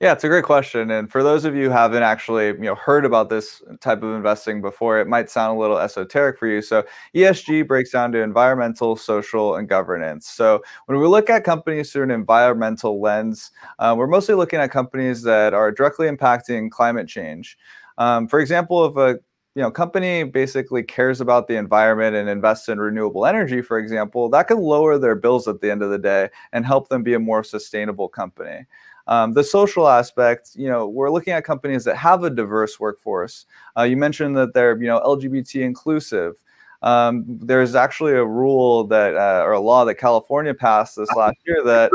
Yeah, 0.00 0.12
it's 0.12 0.24
a 0.24 0.28
great 0.28 0.44
question. 0.44 0.90
And 0.92 1.12
for 1.12 1.22
those 1.22 1.44
of 1.44 1.54
you 1.54 1.64
who 1.64 1.70
haven't 1.70 2.02
actually, 2.02 2.46
you 2.46 2.60
know, 2.60 2.74
heard 2.74 3.04
about 3.04 3.28
this 3.28 3.62
type 3.80 4.02
of 4.02 4.14
investing 4.14 4.62
before, 4.62 4.98
it 4.98 5.06
might 5.06 5.28
sound 5.28 5.58
a 5.58 5.60
little 5.60 5.76
esoteric 5.76 6.38
for 6.38 6.46
you. 6.46 6.62
So 6.62 6.84
ESG 7.14 7.68
breaks 7.68 7.90
down 7.90 8.10
to 8.12 8.22
environmental, 8.22 8.96
social, 8.96 9.56
and 9.56 9.68
governance. 9.68 10.26
So 10.26 10.62
when 10.86 10.98
we 10.98 11.06
look 11.06 11.28
at 11.28 11.44
companies 11.44 11.92
through 11.92 12.04
an 12.04 12.10
environmental 12.12 12.98
lens, 12.98 13.50
uh, 13.78 13.94
we're 13.94 14.06
mostly 14.06 14.34
looking 14.34 14.58
at 14.58 14.70
companies 14.70 15.20
that 15.24 15.52
are 15.52 15.70
directly 15.70 16.08
impacting 16.08 16.70
climate 16.70 17.06
change. 17.06 17.58
Um, 17.98 18.26
for 18.26 18.40
example, 18.40 18.86
if 18.86 18.96
a 18.96 19.20
you 19.54 19.62
know 19.62 19.70
company 19.70 20.22
basically 20.24 20.82
cares 20.82 21.20
about 21.20 21.48
the 21.48 21.56
environment 21.56 22.16
and 22.16 22.28
invests 22.28 22.68
in 22.68 22.78
renewable 22.78 23.26
energy, 23.26 23.62
for 23.62 23.78
example, 23.78 24.28
that 24.30 24.48
can 24.48 24.58
lower 24.58 24.98
their 24.98 25.16
bills 25.16 25.48
at 25.48 25.60
the 25.60 25.70
end 25.70 25.82
of 25.82 25.90
the 25.90 25.98
day 25.98 26.28
and 26.52 26.64
help 26.64 26.88
them 26.88 27.02
be 27.02 27.14
a 27.14 27.18
more 27.18 27.42
sustainable 27.42 28.08
company. 28.08 28.66
Um, 29.06 29.32
the 29.32 29.42
social 29.42 29.88
aspect, 29.88 30.52
you 30.54 30.68
know, 30.68 30.86
we're 30.86 31.10
looking 31.10 31.32
at 31.32 31.44
companies 31.44 31.84
that 31.84 31.96
have 31.96 32.22
a 32.22 32.30
diverse 32.30 32.78
workforce. 32.78 33.44
Uh, 33.76 33.82
you 33.82 33.96
mentioned 33.96 34.36
that 34.36 34.54
they're, 34.54 34.80
you 34.80 34.86
know, 34.86 35.00
LGBT 35.00 35.62
inclusive. 35.62 36.36
Um, 36.82 37.24
there's 37.26 37.74
actually 37.74 38.12
a 38.12 38.24
rule 38.24 38.84
that, 38.84 39.16
uh, 39.16 39.42
or 39.44 39.52
a 39.52 39.60
law 39.60 39.84
that 39.84 39.96
California 39.96 40.54
passed 40.54 40.96
this 40.96 41.10
last 41.16 41.36
year 41.44 41.62
that 41.64 41.90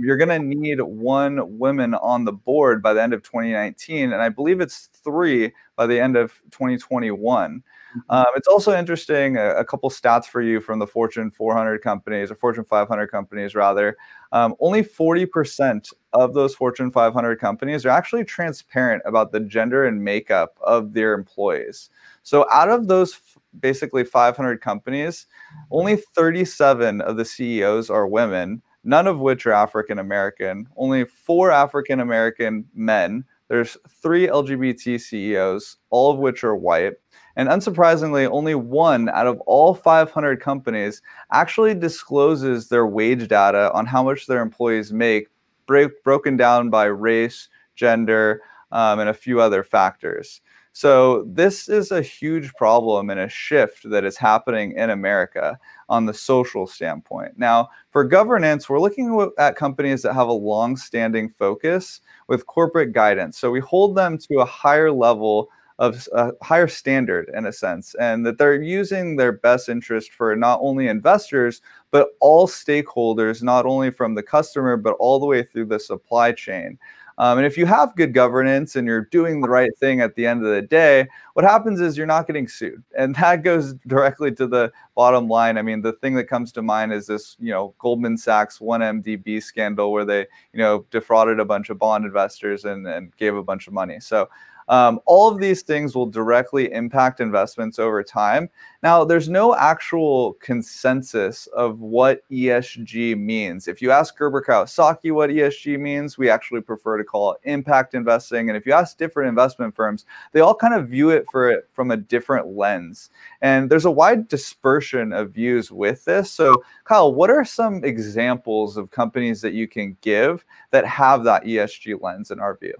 you're 0.00 0.16
going 0.16 0.28
to 0.28 0.38
need 0.38 0.80
one 0.80 1.58
woman 1.58 1.94
on 1.94 2.24
the 2.24 2.32
board 2.32 2.82
by 2.82 2.92
the 2.92 3.02
end 3.02 3.12
of 3.12 3.22
2019, 3.22 4.12
and 4.12 4.22
I 4.22 4.28
believe 4.28 4.60
it's 4.60 4.88
three 5.04 5.52
by 5.76 5.86
the 5.86 6.00
end 6.00 6.16
of 6.16 6.32
2021. 6.50 7.62
Mm-hmm. 7.90 7.98
Um, 8.08 8.26
it's 8.36 8.46
also 8.46 8.76
interesting 8.76 9.36
a, 9.36 9.56
a, 9.56 9.64
couple 9.64 9.90
stats 9.90 10.26
for 10.26 10.40
you 10.40 10.60
from 10.60 10.78
the 10.78 10.86
Fortune 10.86 11.30
400 11.30 11.82
companies 11.82 12.30
or 12.30 12.36
Fortune 12.36 12.64
500 12.64 13.08
companies 13.08 13.54
rather. 13.54 13.96
Um, 14.30 14.54
only 14.60 14.82
40% 14.82 15.92
of 16.12 16.34
those 16.34 16.54
Fortune 16.54 16.92
500 16.92 17.40
companies 17.40 17.84
are 17.84 17.90
actually 17.90 18.24
transparent 18.24 19.02
about 19.06 19.32
the 19.32 19.40
gender 19.40 19.86
and 19.86 20.04
makeup 20.04 20.56
of 20.62 20.92
their 20.92 21.14
employees. 21.14 21.90
So 22.22 22.46
out 22.50 22.68
of 22.68 22.86
those 22.86 23.14
f- 23.14 23.38
basically 23.58 24.04
500 24.04 24.60
companies, 24.60 25.26
only 25.72 25.96
37 25.96 27.00
of 27.00 27.16
the 27.16 27.24
CEOs 27.24 27.90
are 27.90 28.06
women, 28.06 28.62
none 28.84 29.06
of 29.06 29.18
which 29.18 29.46
are 29.46 29.52
African 29.52 29.98
American. 29.98 30.66
Only 30.76 31.04
four 31.04 31.50
African 31.50 32.00
American 32.00 32.66
men. 32.74 33.24
There's 33.48 33.76
three 33.88 34.28
LGBT 34.28 35.00
CEOs, 35.00 35.76
all 35.90 36.12
of 36.12 36.18
which 36.18 36.44
are 36.44 36.54
white. 36.54 36.94
And 37.36 37.48
unsurprisingly, 37.48 38.28
only 38.30 38.54
one 38.54 39.08
out 39.08 39.26
of 39.26 39.40
all 39.40 39.74
500 39.74 40.40
companies 40.40 41.02
actually 41.32 41.74
discloses 41.74 42.68
their 42.68 42.86
wage 42.86 43.28
data 43.28 43.72
on 43.72 43.86
how 43.86 44.02
much 44.02 44.26
their 44.26 44.42
employees 44.42 44.92
make, 44.92 45.28
break, 45.66 46.02
broken 46.04 46.36
down 46.36 46.70
by 46.70 46.84
race, 46.84 47.48
gender, 47.74 48.42
um, 48.72 49.00
and 49.00 49.08
a 49.08 49.14
few 49.14 49.40
other 49.40 49.62
factors. 49.62 50.40
So, 50.72 51.24
this 51.24 51.68
is 51.68 51.90
a 51.90 52.00
huge 52.00 52.52
problem 52.54 53.10
and 53.10 53.18
a 53.20 53.28
shift 53.28 53.90
that 53.90 54.04
is 54.04 54.16
happening 54.16 54.72
in 54.76 54.90
America 54.90 55.58
on 55.88 56.06
the 56.06 56.14
social 56.14 56.66
standpoint. 56.66 57.32
Now, 57.36 57.70
for 57.90 58.04
governance, 58.04 58.68
we're 58.68 58.80
looking 58.80 59.30
at 59.38 59.56
companies 59.56 60.02
that 60.02 60.14
have 60.14 60.28
a 60.28 60.32
long 60.32 60.76
standing 60.76 61.28
focus 61.28 62.00
with 62.28 62.46
corporate 62.46 62.92
guidance. 62.92 63.36
So, 63.38 63.50
we 63.50 63.60
hold 63.60 63.96
them 63.96 64.16
to 64.18 64.38
a 64.40 64.44
higher 64.44 64.92
level 64.92 65.48
of 65.80 66.06
a 66.12 66.32
higher 66.42 66.68
standard 66.68 67.30
in 67.34 67.46
a 67.46 67.52
sense, 67.52 67.94
and 67.98 68.24
that 68.26 68.38
they're 68.38 68.62
using 68.62 69.16
their 69.16 69.32
best 69.32 69.68
interest 69.68 70.12
for 70.12 70.36
not 70.36 70.58
only 70.62 70.88
investors, 70.88 71.62
but 71.90 72.10
all 72.20 72.46
stakeholders, 72.46 73.42
not 73.42 73.64
only 73.66 73.90
from 73.90 74.14
the 74.14 74.22
customer, 74.22 74.76
but 74.76 74.94
all 75.00 75.18
the 75.18 75.26
way 75.26 75.42
through 75.42 75.64
the 75.64 75.80
supply 75.80 76.32
chain. 76.32 76.78
Um, 77.20 77.36
and 77.36 77.46
if 77.46 77.58
you 77.58 77.66
have 77.66 77.94
good 77.96 78.14
governance 78.14 78.76
and 78.76 78.86
you're 78.86 79.04
doing 79.04 79.42
the 79.42 79.48
right 79.48 79.70
thing 79.78 80.00
at 80.00 80.14
the 80.14 80.26
end 80.26 80.42
of 80.42 80.50
the 80.50 80.62
day, 80.62 81.06
what 81.34 81.44
happens 81.44 81.78
is 81.78 81.94
you're 81.94 82.06
not 82.06 82.26
getting 82.26 82.48
sued. 82.48 82.82
And 82.96 83.14
that 83.16 83.42
goes 83.42 83.74
directly 83.86 84.32
to 84.32 84.46
the 84.46 84.72
bottom 84.94 85.28
line. 85.28 85.58
I 85.58 85.62
mean, 85.62 85.82
the 85.82 85.92
thing 85.92 86.14
that 86.14 86.24
comes 86.24 86.50
to 86.52 86.62
mind 86.62 86.94
is 86.94 87.06
this, 87.06 87.36
you 87.38 87.50
know, 87.50 87.74
Goldman 87.78 88.16
Sachs 88.16 88.58
1MDB 88.58 89.42
scandal 89.42 89.92
where 89.92 90.06
they, 90.06 90.20
you 90.54 90.60
know, 90.60 90.86
defrauded 90.90 91.40
a 91.40 91.44
bunch 91.44 91.68
of 91.68 91.78
bond 91.78 92.06
investors 92.06 92.64
and, 92.64 92.86
and 92.86 93.14
gave 93.18 93.36
a 93.36 93.42
bunch 93.42 93.66
of 93.66 93.74
money. 93.74 94.00
So 94.00 94.30
um, 94.70 95.00
all 95.04 95.28
of 95.28 95.40
these 95.40 95.62
things 95.62 95.96
will 95.96 96.06
directly 96.06 96.72
impact 96.72 97.18
investments 97.18 97.80
over 97.80 98.04
time. 98.04 98.48
Now, 98.84 99.04
there's 99.04 99.28
no 99.28 99.56
actual 99.56 100.34
consensus 100.34 101.48
of 101.48 101.80
what 101.80 102.22
ESG 102.30 103.18
means. 103.18 103.66
If 103.66 103.82
you 103.82 103.90
ask 103.90 104.16
Gerber 104.16 104.40
Kawasaki 104.40 105.12
what 105.12 105.30
ESG 105.30 105.78
means, 105.78 106.16
we 106.16 106.30
actually 106.30 106.60
prefer 106.60 106.96
to 106.98 107.04
call 107.04 107.32
it 107.32 107.40
impact 107.42 107.94
investing. 107.94 108.48
And 108.48 108.56
if 108.56 108.64
you 108.64 108.72
ask 108.72 108.96
different 108.96 109.28
investment 109.28 109.74
firms, 109.74 110.06
they 110.30 110.38
all 110.38 110.54
kind 110.54 110.74
of 110.74 110.88
view 110.88 111.10
it 111.10 111.26
for 111.32 111.50
it 111.50 111.68
from 111.72 111.90
a 111.90 111.96
different 111.96 112.46
lens. 112.46 113.10
And 113.42 113.68
there's 113.68 113.86
a 113.86 113.90
wide 113.90 114.28
dispersion 114.28 115.12
of 115.12 115.32
views 115.32 115.72
with 115.72 116.04
this. 116.04 116.30
So, 116.30 116.62
Kyle, 116.84 117.12
what 117.12 117.28
are 117.28 117.44
some 117.44 117.82
examples 117.82 118.76
of 118.76 118.92
companies 118.92 119.40
that 119.40 119.52
you 119.52 119.66
can 119.66 119.96
give 120.00 120.44
that 120.70 120.86
have 120.86 121.24
that 121.24 121.42
ESG 121.42 122.00
lens 122.00 122.30
in 122.30 122.38
our 122.38 122.56
view? 122.56 122.74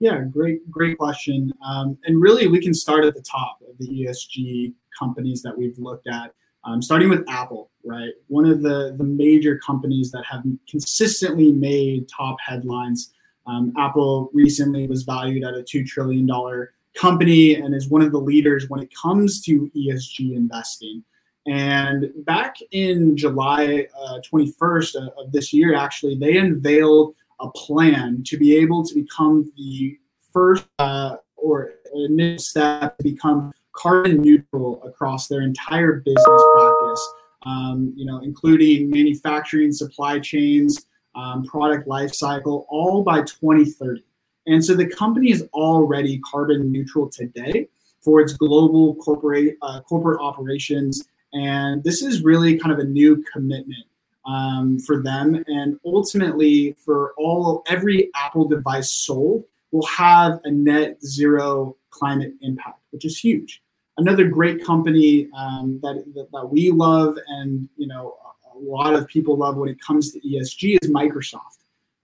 Yeah, 0.00 0.24
great, 0.24 0.68
great 0.70 0.96
question. 0.96 1.52
Um, 1.62 1.98
and 2.06 2.20
really, 2.20 2.46
we 2.46 2.58
can 2.58 2.72
start 2.72 3.04
at 3.04 3.14
the 3.14 3.20
top 3.20 3.58
of 3.68 3.76
the 3.78 3.86
ESG 3.86 4.72
companies 4.98 5.42
that 5.42 5.56
we've 5.56 5.78
looked 5.78 6.08
at, 6.08 6.32
um, 6.64 6.80
starting 6.80 7.10
with 7.10 7.22
Apple, 7.28 7.70
right? 7.84 8.12
One 8.28 8.46
of 8.46 8.62
the, 8.62 8.94
the 8.96 9.04
major 9.04 9.58
companies 9.58 10.10
that 10.12 10.24
have 10.24 10.42
consistently 10.68 11.52
made 11.52 12.08
top 12.08 12.36
headlines. 12.44 13.12
Um, 13.46 13.74
Apple 13.76 14.30
recently 14.32 14.86
was 14.86 15.02
valued 15.02 15.44
at 15.44 15.54
a 15.54 15.62
$2 15.62 15.86
trillion 15.86 16.26
company 16.96 17.56
and 17.56 17.74
is 17.74 17.88
one 17.88 18.00
of 18.00 18.10
the 18.10 18.18
leaders 18.18 18.70
when 18.70 18.80
it 18.80 18.90
comes 18.94 19.42
to 19.42 19.70
ESG 19.76 20.34
investing. 20.34 21.04
And 21.46 22.10
back 22.24 22.56
in 22.70 23.18
July 23.18 23.86
uh, 24.02 24.20
21st 24.32 25.08
of 25.18 25.32
this 25.32 25.52
year, 25.52 25.74
actually, 25.74 26.16
they 26.16 26.38
unveiled 26.38 27.14
a 27.40 27.50
plan 27.50 28.22
to 28.26 28.36
be 28.36 28.56
able 28.56 28.84
to 28.84 28.94
become 28.94 29.50
the 29.56 29.98
first 30.32 30.66
uh, 30.78 31.16
or 31.36 31.74
initial 31.94 32.38
step 32.38 32.96
to 32.98 33.04
become 33.04 33.52
carbon 33.72 34.20
neutral 34.20 34.82
across 34.84 35.28
their 35.28 35.42
entire 35.42 36.00
business 36.00 36.42
practice. 36.54 37.12
Um, 37.46 37.94
you 37.96 38.04
know, 38.04 38.20
including 38.20 38.90
manufacturing, 38.90 39.72
supply 39.72 40.18
chains, 40.18 40.84
um, 41.14 41.44
product 41.44 41.88
life 41.88 42.12
cycle, 42.12 42.66
all 42.68 43.02
by 43.02 43.22
2030. 43.22 44.04
And 44.46 44.62
so 44.62 44.74
the 44.74 44.86
company 44.86 45.30
is 45.30 45.48
already 45.54 46.18
carbon 46.18 46.70
neutral 46.70 47.08
today 47.08 47.68
for 48.00 48.20
its 48.20 48.32
global 48.32 48.94
corporate 48.96 49.56
uh, 49.62 49.80
corporate 49.82 50.20
operations, 50.20 51.04
and 51.32 51.84
this 51.84 52.02
is 52.02 52.22
really 52.22 52.58
kind 52.58 52.72
of 52.72 52.78
a 52.78 52.84
new 52.84 53.22
commitment 53.32 53.84
um, 54.26 54.78
for 54.78 55.02
them. 55.02 55.42
And 55.46 55.78
ultimately, 55.84 56.76
for 56.84 57.12
all 57.16 57.62
every 57.66 58.10
Apple 58.14 58.46
device 58.46 58.90
sold, 58.90 59.44
will 59.72 59.86
have 59.86 60.40
a 60.44 60.50
net 60.50 61.02
zero 61.04 61.76
climate 61.90 62.32
impact, 62.42 62.80
which 62.90 63.04
is 63.04 63.18
huge. 63.18 63.62
Another 63.96 64.26
great 64.26 64.64
company 64.64 65.28
um, 65.36 65.78
that, 65.82 66.04
that, 66.14 66.28
that 66.32 66.46
we 66.46 66.70
love, 66.70 67.16
and 67.28 67.68
you 67.76 67.86
know, 67.86 68.16
a 68.54 68.58
lot 68.58 68.94
of 68.94 69.06
people 69.06 69.36
love 69.36 69.56
when 69.56 69.68
it 69.68 69.80
comes 69.80 70.12
to 70.12 70.20
ESG, 70.20 70.78
is 70.82 70.90
Microsoft. 70.90 71.58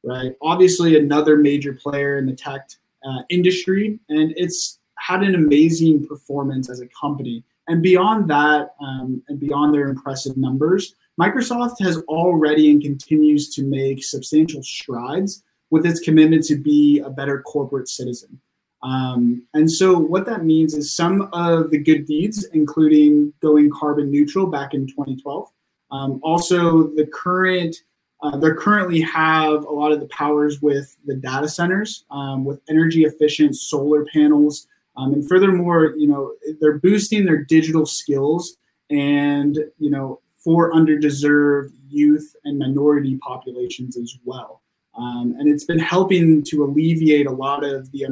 Right, 0.04 0.36
obviously 0.40 0.96
another 0.96 1.36
major 1.36 1.72
player 1.72 2.18
in 2.18 2.26
the 2.26 2.32
tech 2.32 2.70
uh, 3.04 3.22
industry, 3.28 3.98
and 4.08 4.32
it's 4.36 4.78
had 4.98 5.22
an 5.22 5.34
amazing 5.34 6.06
performance 6.06 6.70
as 6.70 6.80
a 6.80 6.86
company. 6.88 7.42
And 7.66 7.82
beyond 7.82 8.30
that, 8.30 8.74
um, 8.80 9.22
and 9.28 9.40
beyond 9.40 9.74
their 9.74 9.88
impressive 9.88 10.36
numbers, 10.36 10.94
Microsoft 11.20 11.80
has 11.80 11.98
already 12.08 12.70
and 12.70 12.82
continues 12.82 13.54
to 13.54 13.62
make 13.62 14.04
substantial 14.04 14.62
strides 14.62 15.42
with 15.70 15.86
its 15.86 16.00
commitment 16.00 16.44
to 16.44 16.56
be 16.56 17.00
a 17.00 17.10
better 17.10 17.42
corporate 17.42 17.88
citizen. 17.88 18.38
Um, 18.82 19.42
and 19.54 19.70
so, 19.70 19.98
what 19.98 20.26
that 20.26 20.44
means 20.44 20.74
is 20.74 20.94
some 20.94 21.28
of 21.32 21.70
the 21.70 21.78
good 21.78 22.06
deeds, 22.06 22.44
including 22.52 23.32
going 23.40 23.70
carbon 23.70 24.10
neutral 24.10 24.46
back 24.46 24.74
in 24.74 24.86
2012. 24.86 25.48
Um, 25.90 26.20
also, 26.22 26.88
the 26.94 27.06
current 27.06 27.76
uh, 28.22 28.36
they 28.36 28.50
currently 28.52 29.00
have 29.00 29.64
a 29.64 29.70
lot 29.70 29.92
of 29.92 30.00
the 30.00 30.06
powers 30.06 30.62
with 30.62 30.96
the 31.04 31.14
data 31.14 31.48
centers, 31.48 32.04
um, 32.10 32.44
with 32.44 32.60
energy 32.68 33.04
efficient 33.04 33.54
solar 33.54 34.06
panels, 34.06 34.66
um, 34.96 35.12
and 35.12 35.28
furthermore, 35.28 35.94
you 35.96 36.06
know, 36.06 36.32
they're 36.60 36.78
boosting 36.78 37.26
their 37.26 37.44
digital 37.44 37.84
skills 37.84 38.56
and 38.88 39.58
you 39.78 39.90
know 39.90 40.20
for 40.46 40.72
underdeserved 40.72 41.72
youth 41.88 42.36
and 42.44 42.56
minority 42.56 43.16
populations 43.16 43.96
as 43.96 44.16
well. 44.24 44.62
Um, 44.96 45.34
and 45.40 45.48
it's 45.48 45.64
been 45.64 45.80
helping 45.80 46.44
to 46.44 46.62
alleviate 46.62 47.26
a 47.26 47.32
lot 47.32 47.64
of 47.64 47.90
the 47.90 48.06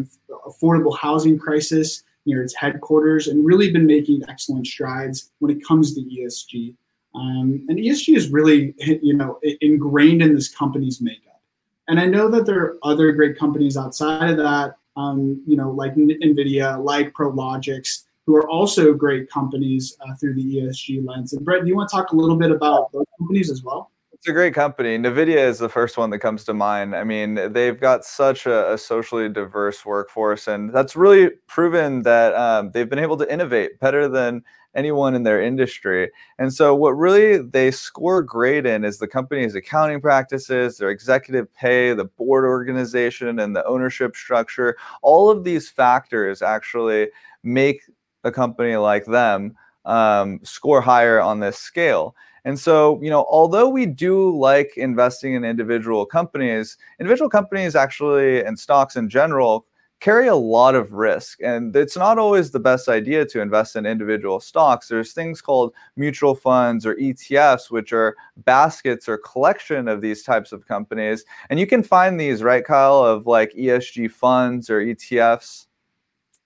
affordable 0.45 0.99
housing 0.99 1.39
crisis 1.39 2.03
near 2.27 2.43
its 2.43 2.53
headquarters 2.53 3.29
and 3.29 3.47
really 3.47 3.71
been 3.71 3.87
making 3.87 4.25
excellent 4.29 4.67
strides 4.67 5.31
when 5.39 5.57
it 5.57 5.65
comes 5.65 5.95
to 5.95 6.01
ESG. 6.01 6.75
Um, 7.15 7.65
and 7.69 7.79
ESG 7.79 8.17
is 8.17 8.31
really, 8.31 8.75
you 9.01 9.15
know, 9.15 9.39
ingrained 9.61 10.21
in 10.21 10.35
this 10.35 10.53
company's 10.53 11.01
makeup. 11.01 11.41
And 11.87 12.01
I 12.01 12.07
know 12.07 12.29
that 12.31 12.47
there 12.47 12.61
are 12.61 12.79
other 12.83 13.13
great 13.13 13.39
companies 13.39 13.77
outside 13.77 14.31
of 14.31 14.39
that, 14.39 14.75
um, 14.97 15.41
you 15.47 15.57
know, 15.57 15.71
like 15.71 15.95
NVIDIA, 15.95 16.83
like 16.83 17.13
Prologis, 17.13 18.04
who 18.27 18.37
are 18.37 18.49
also 18.49 18.95
great 18.95 19.31
companies 19.31 19.97
uh, 20.01 20.15
through 20.15 20.35
the 20.35 20.57
ESG 20.57 21.07
lens. 21.07 21.33
And 21.33 21.45
Brett, 21.45 21.63
do 21.63 21.69
you 21.69 21.77
want 21.77 21.91
to 21.91 21.97
talk 21.97 22.13
a 22.13 22.17
little 22.17 22.37
bit 22.37 22.51
about 22.51 22.91
those 22.93 23.07
companies 23.19 23.51
as 23.51 23.63
well? 23.63 23.91
It's 24.13 24.31
a 24.31 24.33
great 24.33 24.55
company. 24.55 24.97
NVIDIA 24.97 25.37
is 25.37 25.59
the 25.59 25.69
first 25.69 25.99
one 25.99 26.09
that 26.09 26.21
comes 26.21 26.45
to 26.45 26.55
mind. 26.55 26.97
I 26.97 27.05
mean, 27.05 27.53
they've 27.53 27.79
got 27.79 28.07
such 28.07 28.47
a, 28.47 28.73
a 28.73 28.79
socially 28.79 29.29
diverse 29.29 29.85
workforce, 29.85 30.49
and 30.49 30.73
that's 30.73 30.97
really 30.97 31.29
proven 31.47 32.05
that 32.05 32.35
um, 32.35 32.71
they've 32.71 32.89
been 32.89 32.99
able 32.99 33.19
to 33.19 33.31
innovate 33.31 33.79
better 33.81 34.09
than 34.09 34.43
anyone 34.75 35.15
in 35.15 35.25
their 35.25 35.43
industry. 35.43 36.11
And 36.39 36.55
so, 36.55 36.75
what 36.75 36.93
really 36.93 37.37
they 37.37 37.71
score 37.71 38.23
great 38.23 38.65
in 38.65 38.83
is 38.83 38.99
the 38.99 39.07
company's 39.07 39.55
accounting 39.55 40.01
practices, 40.01 40.79
their 40.79 40.89
executive 40.89 41.53
pay, 41.55 41.93
the 41.93 42.07
board 42.07 42.47
organization, 42.47 43.39
and 43.39 43.55
the 43.55 43.67
ownership 43.67 44.17
structure. 44.17 44.77
All 45.03 45.29
of 45.29 45.45
these 45.45 45.69
factors 45.69 46.41
actually 46.41 47.11
make 47.43 47.83
a 48.25 48.33
company 48.33 48.77
like 48.77 49.05
them 49.05 49.57
um, 49.85 50.41
score 50.43 50.81
higher 50.81 51.21
on 51.21 51.41
this 51.41 51.59
scale. 51.59 52.17
And 52.45 52.59
so, 52.59 53.01
you 53.03 53.09
know, 53.09 53.27
although 53.31 53.69
we 53.69 53.87
do 53.87 54.37
like 54.37 54.73
investing 54.77 55.35
in 55.35 55.45
individual 55.45 56.05
companies, 56.05 56.77
individual 57.01 57.31
companies 57.31 57.75
actually 57.75 58.45
and 58.45 58.59
stocks 58.59 58.97
in 58.97 59.09
general 59.09 59.67
carry 60.01 60.27
a 60.27 60.35
lot 60.35 60.75
of 60.75 60.93
risk. 60.93 61.41
And 61.43 61.75
it's 61.75 61.97
not 61.97 62.19
always 62.19 62.51
the 62.51 62.61
best 62.61 62.91
idea 62.91 63.25
to 63.25 63.41
invest 63.41 63.77
in 63.77 63.87
individual 63.87 64.39
stocks. 64.39 64.89
There's 64.89 65.15
things 65.15 65.41
called 65.41 65.73
mutual 65.97 66.35
funds 66.35 66.85
or 66.85 66.95
ETFs, 66.97 67.71
which 67.71 67.95
are 67.95 68.15
baskets 68.37 69.09
or 69.09 69.17
collection 69.17 69.89
of 69.89 70.03
these 70.03 70.23
types 70.23 70.53
of 70.53 70.67
companies. 70.67 71.25
And 71.49 71.59
you 71.59 71.67
can 71.67 71.83
find 71.83 72.21
these, 72.21 72.43
right, 72.43 72.63
Kyle, 72.63 73.03
of 73.03 73.27
like 73.27 73.55
ESG 73.55 74.11
funds 74.11 74.69
or 74.69 74.81
ETFs. 74.81 75.69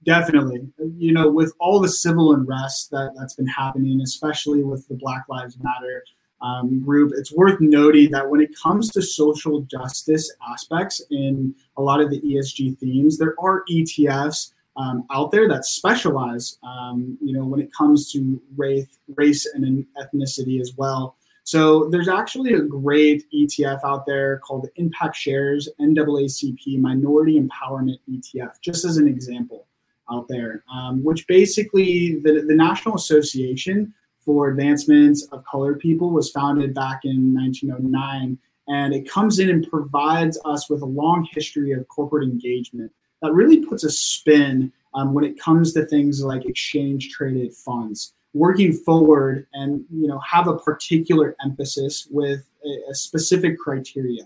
Definitely. 0.05 0.69
You 0.97 1.13
know, 1.13 1.29
with 1.29 1.53
all 1.59 1.81
the 1.81 1.89
civil 1.89 2.33
unrest 2.33 2.91
that, 2.93 3.13
that's 3.17 3.35
been 3.35 3.47
happening, 3.47 4.01
especially 4.01 4.63
with 4.63 4.87
the 4.89 4.95
Black 4.95 5.25
Lives 5.29 5.59
Matter 5.61 6.05
um, 6.41 6.81
group, 6.81 7.13
it's 7.17 7.33
worth 7.33 7.61
noting 7.61 8.11
that 8.13 8.29
when 8.29 8.41
it 8.41 8.51
comes 8.63 8.91
to 8.91 9.03
social 9.03 9.61
justice 9.63 10.33
aspects 10.49 11.03
in 11.11 11.55
a 11.77 11.83
lot 11.83 12.01
of 12.01 12.11
the 12.11 12.21
ESG 12.21 12.79
themes, 12.79 13.19
there 13.19 13.35
are 13.41 13.65
ETFs 13.71 14.53
um, 14.77 15.05
out 15.11 15.33
there 15.33 15.49
that 15.49 15.65
specialize, 15.65 16.59
um, 16.63 17.19
you 17.21 17.33
know, 17.33 17.45
when 17.45 17.61
it 17.61 17.71
comes 17.77 18.13
to 18.13 18.41
race, 18.57 18.99
race 19.17 19.47
and 19.53 19.85
ethnicity 20.01 20.61
as 20.61 20.75
well. 20.77 21.17
So 21.43 21.89
there's 21.89 22.09
actually 22.09 22.53
a 22.53 22.61
great 22.61 23.25
ETF 23.33 23.81
out 23.83 24.07
there 24.07 24.39
called 24.39 24.69
Impact 24.77 25.17
Shares 25.17 25.69
NAACP 25.81 26.79
Minority 26.79 27.41
Empowerment 27.41 27.99
ETF, 28.09 28.61
just 28.61 28.85
as 28.85 28.99
an 28.99 29.09
example 29.09 29.68
out 30.11 30.27
there, 30.29 30.65
um, 30.73 31.03
which 31.03 31.27
basically 31.27 32.21
the, 32.21 32.45
the 32.47 32.55
National 32.55 32.97
Association 32.97 33.93
for 34.25 34.49
Advancements 34.49 35.27
of 35.33 35.45
Colored 35.45 35.81
People 35.81 36.11
was 36.11 36.31
founded 36.31 36.75
back 36.75 37.01
in 37.05 37.35
1909. 37.35 38.39
And 38.69 38.95
it 38.95 39.09
comes 39.09 39.39
in 39.39 39.49
and 39.49 39.69
provides 39.69 40.39
us 40.45 40.69
with 40.69 40.83
a 40.83 40.87
long 40.87 41.27
history 41.33 41.73
of 41.73 41.89
corporate 41.89 42.29
engagement 42.29 42.93
that 43.23 43.33
really 43.33 43.65
puts 43.65 43.85
a 43.85 43.91
spin 43.91 44.73
um, 44.95 45.15
when 45.15 45.25
it 45.25 45.41
comes 45.41 45.73
to 45.73 45.87
things 45.87 46.23
like 46.23 46.45
exchange 46.45 47.11
traded 47.11 47.55
funds 47.55 48.13
working 48.35 48.73
forward 48.73 49.47
and 49.55 49.85
you 49.91 50.07
know 50.07 50.19
have 50.19 50.49
a 50.49 50.59
particular 50.59 51.35
emphasis 51.45 52.07
with 52.11 52.49
a, 52.65 52.91
a 52.91 52.95
specific 52.95 53.59
criteria 53.59 54.25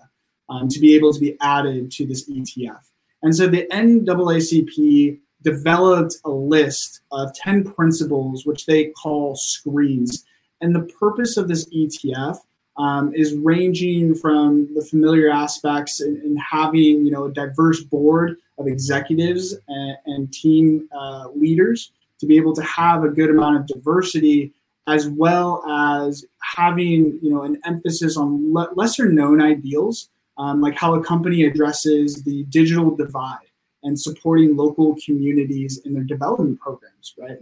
um, 0.48 0.68
to 0.68 0.80
be 0.80 0.94
able 0.94 1.12
to 1.12 1.20
be 1.20 1.36
added 1.40 1.90
to 1.92 2.06
this 2.06 2.28
ETF. 2.28 2.80
And 3.22 3.34
so 3.34 3.46
the 3.46 3.66
NAACP 3.72 5.18
developed 5.42 6.16
a 6.24 6.30
list 6.30 7.00
of 7.10 7.34
10 7.34 7.64
principles, 7.64 8.46
which 8.46 8.66
they 8.66 8.86
call 8.86 9.34
screens. 9.34 10.24
And 10.60 10.74
the 10.74 10.90
purpose 11.00 11.36
of 11.36 11.48
this 11.48 11.68
ETF 11.70 12.38
um, 12.76 13.14
is 13.14 13.34
ranging 13.34 14.14
from 14.14 14.72
the 14.74 14.84
familiar 14.84 15.30
aspects 15.30 16.00
and, 16.00 16.38
having 16.38 17.04
you 17.04 17.10
know 17.10 17.24
a 17.24 17.32
diverse 17.32 17.82
board 17.82 18.36
of 18.58 18.66
executives 18.66 19.54
and, 19.68 19.96
and 20.06 20.32
team 20.32 20.88
uh, 20.96 21.28
leaders 21.34 21.92
to 22.18 22.26
be 22.26 22.36
able 22.36 22.54
to 22.54 22.62
have 22.62 23.04
a 23.04 23.08
good 23.08 23.30
amount 23.30 23.56
of 23.56 23.66
diversity 23.66 24.52
as 24.86 25.08
well 25.08 25.64
as 25.68 26.24
having 26.56 27.18
you 27.22 27.30
know 27.30 27.42
an 27.42 27.58
emphasis 27.64 28.16
on 28.16 28.52
le- 28.52 28.70
lesser 28.74 29.08
known 29.08 29.40
ideals 29.40 30.08
um, 30.38 30.60
like 30.60 30.74
how 30.74 30.94
a 30.94 31.02
company 31.02 31.44
addresses 31.44 32.22
the 32.24 32.44
digital 32.44 32.94
divide 32.94 33.38
and 33.82 33.98
supporting 33.98 34.56
local 34.56 34.96
communities 35.04 35.80
in 35.84 35.94
their 35.94 36.04
development 36.04 36.60
programs, 36.60 37.14
right? 37.18 37.38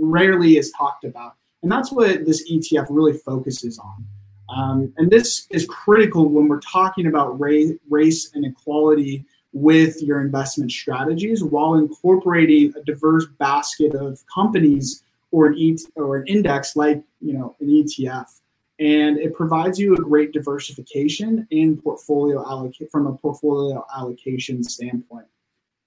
Rarely 0.00 0.56
is 0.56 0.72
talked 0.76 1.04
about. 1.04 1.36
And 1.62 1.70
that's 1.70 1.90
what 1.90 2.26
this 2.26 2.50
ETF 2.50 2.86
really 2.90 3.14
focuses 3.14 3.78
on. 3.78 4.06
Um, 4.54 4.92
and 4.98 5.10
this 5.10 5.46
is 5.50 5.66
critical 5.66 6.28
when 6.28 6.48
we're 6.48 6.60
talking 6.60 7.06
about 7.06 7.40
race, 7.40 7.72
race 7.88 8.30
and 8.34 8.44
equality 8.44 9.24
with 9.52 10.02
your 10.02 10.20
investment 10.20 10.70
strategies 10.70 11.42
while 11.42 11.74
incorporating 11.76 12.74
a 12.76 12.82
diverse 12.82 13.26
basket 13.38 13.94
of 13.94 14.22
companies 14.32 15.02
or 15.30 15.46
an, 15.46 15.54
e- 15.56 15.78
or 15.96 16.16
an 16.16 16.26
index 16.26 16.76
like 16.76 17.02
you 17.20 17.32
know 17.32 17.56
an 17.60 17.68
ETF. 17.68 18.40
And 18.80 19.18
it 19.18 19.34
provides 19.34 19.78
you 19.78 19.94
a 19.94 19.98
great 19.98 20.32
diversification 20.32 21.46
and 21.52 21.82
portfolio 21.82 22.44
allocate 22.44 22.90
from 22.90 23.06
a 23.06 23.12
portfolio 23.12 23.86
allocation 23.96 24.64
standpoint. 24.64 25.26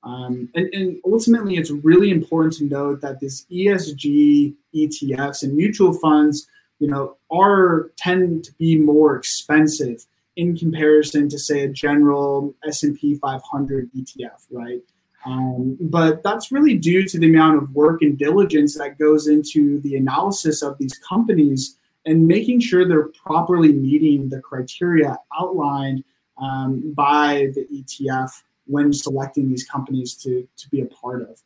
Um, 0.08 0.50
and, 0.56 0.74
and, 0.74 1.02
ultimately, 1.04 1.58
it's 1.58 1.70
really 1.70 2.12
important 2.12 2.54
to 2.54 2.64
note 2.64 3.02
that 3.02 3.20
this 3.20 3.46
ESG 3.52 4.56
ETFs 4.74 5.44
and 5.44 5.54
mutual 5.54 5.92
funds, 5.92 6.48
you 6.80 6.88
know, 6.88 7.18
are 7.30 7.92
tend 7.98 8.46
to 8.46 8.54
be 8.54 8.78
more 8.78 9.18
expensive 9.18 10.06
in 10.38 10.56
comparison 10.56 11.28
to, 11.28 11.38
say, 11.38 11.64
a 11.64 11.68
general 11.68 12.56
S&P 12.66 13.16
500 13.16 13.90
ETF, 13.94 14.46
right? 14.50 14.82
Um, 15.26 15.78
but 15.82 16.24
that's 16.24 16.54
really 16.54 16.78
due 16.78 17.06
to 17.06 17.20
the 17.20 17.28
amount 17.28 17.62
of 17.62 17.76
work 17.76 18.02
and 18.02 18.18
diligence 18.18 18.78
that 18.78 18.98
goes 18.98 19.28
into 19.28 19.82
the 19.82 19.98
analysis 19.98 20.62
of 20.62 20.78
these 20.78 20.98
companies 21.00 21.76
and 22.06 22.26
making 22.26 22.62
sure 22.62 22.88
they're 22.88 23.10
properly 23.26 23.74
meeting 23.74 24.30
the 24.30 24.40
criteria 24.40 25.18
outlined 25.38 26.06
um, 26.42 26.94
by 26.94 27.52
the 27.56 27.68
ETF 27.74 28.44
when 28.68 28.94
selecting 28.94 29.50
these 29.50 29.66
companies 29.66 30.14
to 30.16 30.48
to 30.58 30.70
be 30.70 30.82
a 30.82 30.86
part 30.86 31.22
of. 31.30 31.42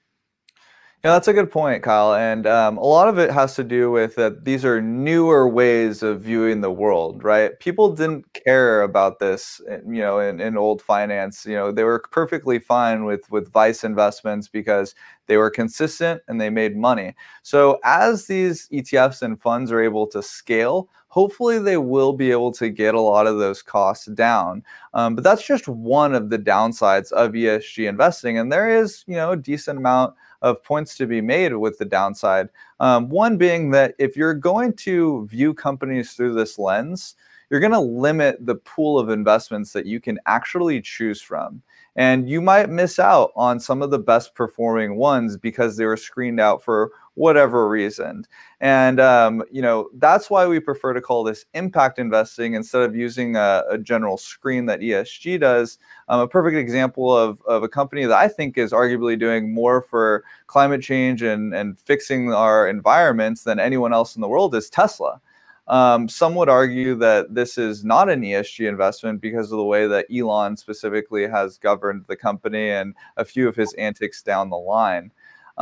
Yeah, 1.04 1.14
that's 1.14 1.28
a 1.28 1.34
good 1.34 1.50
point, 1.50 1.82
Kyle. 1.82 2.14
And 2.14 2.46
um, 2.46 2.78
a 2.78 2.86
lot 2.86 3.08
of 3.08 3.18
it 3.18 3.32
has 3.32 3.56
to 3.56 3.64
do 3.64 3.90
with 3.90 4.14
that 4.18 4.46
these 4.46 4.64
are 4.64 4.80
newer 4.80 5.50
ways 5.50 6.04
of 6.04 6.22
viewing 6.22 6.62
the 6.62 6.70
world, 6.70 7.24
right? 7.24 7.60
People 7.60 7.96
didn't 7.96 8.32
care 8.34 8.84
about 8.84 9.18
this, 9.18 9.60
you 9.68 10.00
know, 10.00 10.20
in, 10.20 10.40
in 10.40 10.58
old 10.58 10.80
finance. 10.80 11.44
You 11.44 11.56
know, 11.56 11.72
they 11.72 11.84
were 11.84 12.04
perfectly 12.12 12.60
fine 12.60 13.06
with 13.06 13.30
with 13.32 13.52
vice 13.52 13.84
investments 13.84 14.48
because 14.48 14.94
they 15.26 15.38
were 15.38 15.50
consistent 15.50 16.22
and 16.28 16.40
they 16.40 16.52
made 16.52 16.78
money. 16.78 17.16
So 17.42 17.80
as 17.84 18.28
these 18.28 18.70
ETFs 18.70 19.24
and 19.24 19.42
funds 19.42 19.72
are 19.72 19.82
able 19.82 20.06
to 20.06 20.22
scale, 20.22 20.88
hopefully 21.12 21.60
they 21.60 21.76
will 21.76 22.14
be 22.14 22.32
able 22.32 22.54
to 22.54 22.70
get 22.70 22.96
a 22.96 23.02
lot 23.02 23.28
of 23.28 23.38
those 23.38 23.62
costs 23.62 24.06
down. 24.06 24.64
Um, 24.94 25.14
but 25.14 25.26
that's 25.26 25.46
just 25.46 25.68
one 25.68 26.16
of 26.16 26.30
the 26.30 26.40
downsides 26.40 27.12
of 27.12 27.34
ESG 27.34 27.90
investing, 27.90 28.38
and 28.38 28.50
there 28.50 28.70
is, 28.70 29.04
you 29.08 29.16
know, 29.16 29.32
a 29.32 29.38
decent 29.38 29.78
amount 29.78 30.16
of 30.42 30.64
points 30.64 30.96
to 30.96 31.06
be 31.06 31.20
made 31.20 31.54
with 31.54 31.78
the 31.78 31.86
downside. 31.86 32.48
Um, 32.80 33.10
one 33.10 33.38
being 33.38 33.72
that 33.72 33.94
if 34.00 34.16
you're 34.16 34.34
going 34.34 34.74
to 34.88 35.28
view 35.28 35.54
companies 35.54 36.14
through 36.14 36.34
this 36.34 36.58
lens, 36.58 37.16
you're 37.50 37.60
going 37.60 37.74
to 37.74 37.80
limit 37.80 38.46
the 38.46 38.56
pool 38.56 38.98
of 38.98 39.10
investments 39.10 39.74
that 39.74 39.86
you 39.86 40.00
can 40.00 40.18
actually 40.26 40.82
choose 40.82 41.22
from. 41.22 41.62
And 41.98 42.30
you 42.30 42.42
might 42.42 42.70
miss 42.70 43.00
out 43.00 43.32
on 43.36 43.60
some 43.60 43.82
of 43.82 43.92
the 43.92 44.00
best 44.00 44.34
performing 44.34 44.96
ones 44.96 45.36
because 45.36 45.76
they 45.76 45.86
were 45.86 45.98
screened 45.98 46.40
out 46.40 46.64
for 46.64 46.94
whatever 47.16 47.68
reason. 47.68 48.26
And 48.60 49.00
um, 49.00 49.44
you 49.52 49.62
know 49.62 49.90
that's 49.96 50.30
why 50.30 50.48
we 50.48 50.60
prefer 50.60 50.94
to 50.94 51.02
call 51.02 51.24
this 51.24 51.46
impact 51.54 52.00
investing 52.00 52.54
instead 52.54 52.84
of 52.84 52.96
using 52.96 53.36
a, 53.36 53.64
a 53.70 53.78
general 53.78 54.18
screen 54.18 54.66
that 54.68 54.80
ESG 54.80 55.40
does. 55.40 55.78
Um, 56.08 56.22
a 56.22 56.28
perfect 56.28 56.58
example 56.58 57.16
of, 57.16 57.42
of 57.48 57.64
a 57.64 57.70
company 57.70 58.06
that 58.06 58.18
I 58.18 58.28
think 58.28 58.58
is 58.58 58.72
arguably 58.72 59.18
doing 59.18 59.54
more 59.54 59.82
for 59.82 60.24
climate 60.48 60.82
change 60.82 61.22
and, 61.22 61.54
and 61.54 61.80
fixing 61.80 62.34
our 62.34 62.68
environments 62.68 63.44
than 63.44 63.60
anyone 63.60 63.94
else 63.94 64.16
in 64.16 64.22
the 64.22 64.28
world 64.28 64.56
is 64.56 64.70
Tesla. 64.70 65.22
Um, 65.68 66.10
some 66.10 66.36
would 66.36 66.50
argue 66.50 66.96
that 66.96 67.34
this 67.34 67.58
is 67.58 67.86
not 67.86 68.10
an 68.10 68.24
ESG 68.24 68.68
investment 68.68 69.22
because 69.22 69.52
of 69.52 69.58
the 69.58 69.64
way 69.64 69.88
that 69.88 70.08
Elon 70.14 70.58
specifically 70.58 71.26
has 71.28 71.58
governed 71.58 72.04
the 72.08 72.16
company 72.18 72.72
and 72.72 72.94
a 73.16 73.24
few 73.24 73.48
of 73.48 73.56
his 73.56 73.74
antics 73.76 74.22
down 74.22 74.50
the 74.50 74.58
line. 74.58 75.12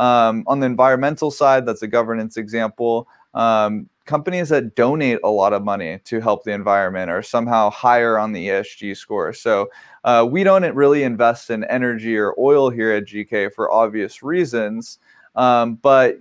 Um, 0.00 0.44
on 0.46 0.60
the 0.60 0.66
environmental 0.66 1.30
side, 1.30 1.66
that's 1.66 1.82
a 1.82 1.86
governance 1.86 2.38
example. 2.38 3.06
Um, 3.34 3.90
companies 4.06 4.48
that 4.48 4.74
donate 4.74 5.18
a 5.22 5.30
lot 5.30 5.52
of 5.52 5.62
money 5.62 6.00
to 6.04 6.20
help 6.20 6.42
the 6.42 6.52
environment 6.52 7.10
are 7.10 7.22
somehow 7.22 7.68
higher 7.68 8.18
on 8.18 8.32
the 8.32 8.48
ESG 8.48 8.96
score. 8.96 9.34
So 9.34 9.68
uh, 10.04 10.26
we 10.28 10.42
don't 10.42 10.64
really 10.74 11.02
invest 11.02 11.50
in 11.50 11.64
energy 11.64 12.16
or 12.16 12.34
oil 12.38 12.70
here 12.70 12.92
at 12.92 13.04
GK 13.04 13.52
for 13.52 13.70
obvious 13.70 14.22
reasons. 14.22 14.98
Um, 15.36 15.74
but 15.74 16.16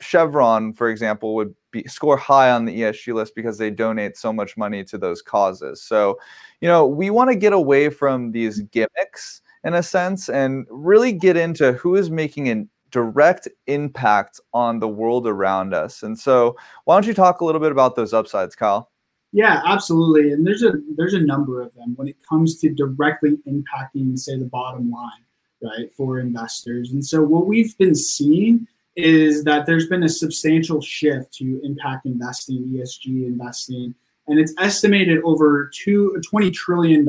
Chevron, 0.00 0.74
for 0.74 0.90
example, 0.90 1.34
would 1.34 1.54
be, 1.70 1.84
score 1.88 2.18
high 2.18 2.50
on 2.50 2.66
the 2.66 2.82
ESG 2.82 3.14
list 3.14 3.34
because 3.34 3.56
they 3.56 3.70
donate 3.70 4.18
so 4.18 4.30
much 4.30 4.58
money 4.58 4.84
to 4.84 4.98
those 4.98 5.22
causes. 5.22 5.82
So, 5.82 6.18
you 6.60 6.68
know, 6.68 6.86
we 6.86 7.08
want 7.08 7.30
to 7.30 7.36
get 7.36 7.54
away 7.54 7.88
from 7.88 8.32
these 8.32 8.60
gimmicks 8.60 9.40
in 9.64 9.72
a 9.72 9.82
sense 9.82 10.28
and 10.28 10.66
really 10.68 11.12
get 11.12 11.38
into 11.38 11.72
who 11.72 11.94
is 11.94 12.10
making 12.10 12.50
an 12.50 12.68
direct 12.92 13.48
impact 13.66 14.38
on 14.54 14.78
the 14.78 14.86
world 14.86 15.26
around 15.26 15.74
us. 15.74 16.02
And 16.04 16.16
so, 16.16 16.56
why 16.84 16.94
don't 16.94 17.06
you 17.06 17.14
talk 17.14 17.40
a 17.40 17.44
little 17.44 17.60
bit 17.60 17.72
about 17.72 17.96
those 17.96 18.12
upsides, 18.12 18.54
Kyle? 18.54 18.90
Yeah, 19.32 19.62
absolutely. 19.64 20.32
And 20.32 20.46
there's 20.46 20.62
a 20.62 20.74
there's 20.96 21.14
a 21.14 21.20
number 21.20 21.60
of 21.62 21.74
them 21.74 21.94
when 21.96 22.06
it 22.06 22.16
comes 22.28 22.58
to 22.58 22.68
directly 22.68 23.38
impacting, 23.48 24.16
say, 24.18 24.38
the 24.38 24.44
bottom 24.44 24.90
line, 24.90 25.24
right, 25.62 25.90
for 25.92 26.20
investors. 26.20 26.92
And 26.92 27.04
so, 27.04 27.22
what 27.22 27.46
we've 27.46 27.76
been 27.78 27.94
seeing 27.94 28.68
is 28.94 29.42
that 29.44 29.64
there's 29.64 29.88
been 29.88 30.02
a 30.02 30.08
substantial 30.08 30.82
shift 30.82 31.32
to 31.32 31.60
impact 31.64 32.04
investing, 32.04 32.62
ESG 32.68 33.26
investing, 33.26 33.94
and 34.28 34.38
it's 34.38 34.52
estimated 34.58 35.22
over 35.24 35.70
two, 35.74 36.20
$20 36.30 36.52
trillion 36.52 37.06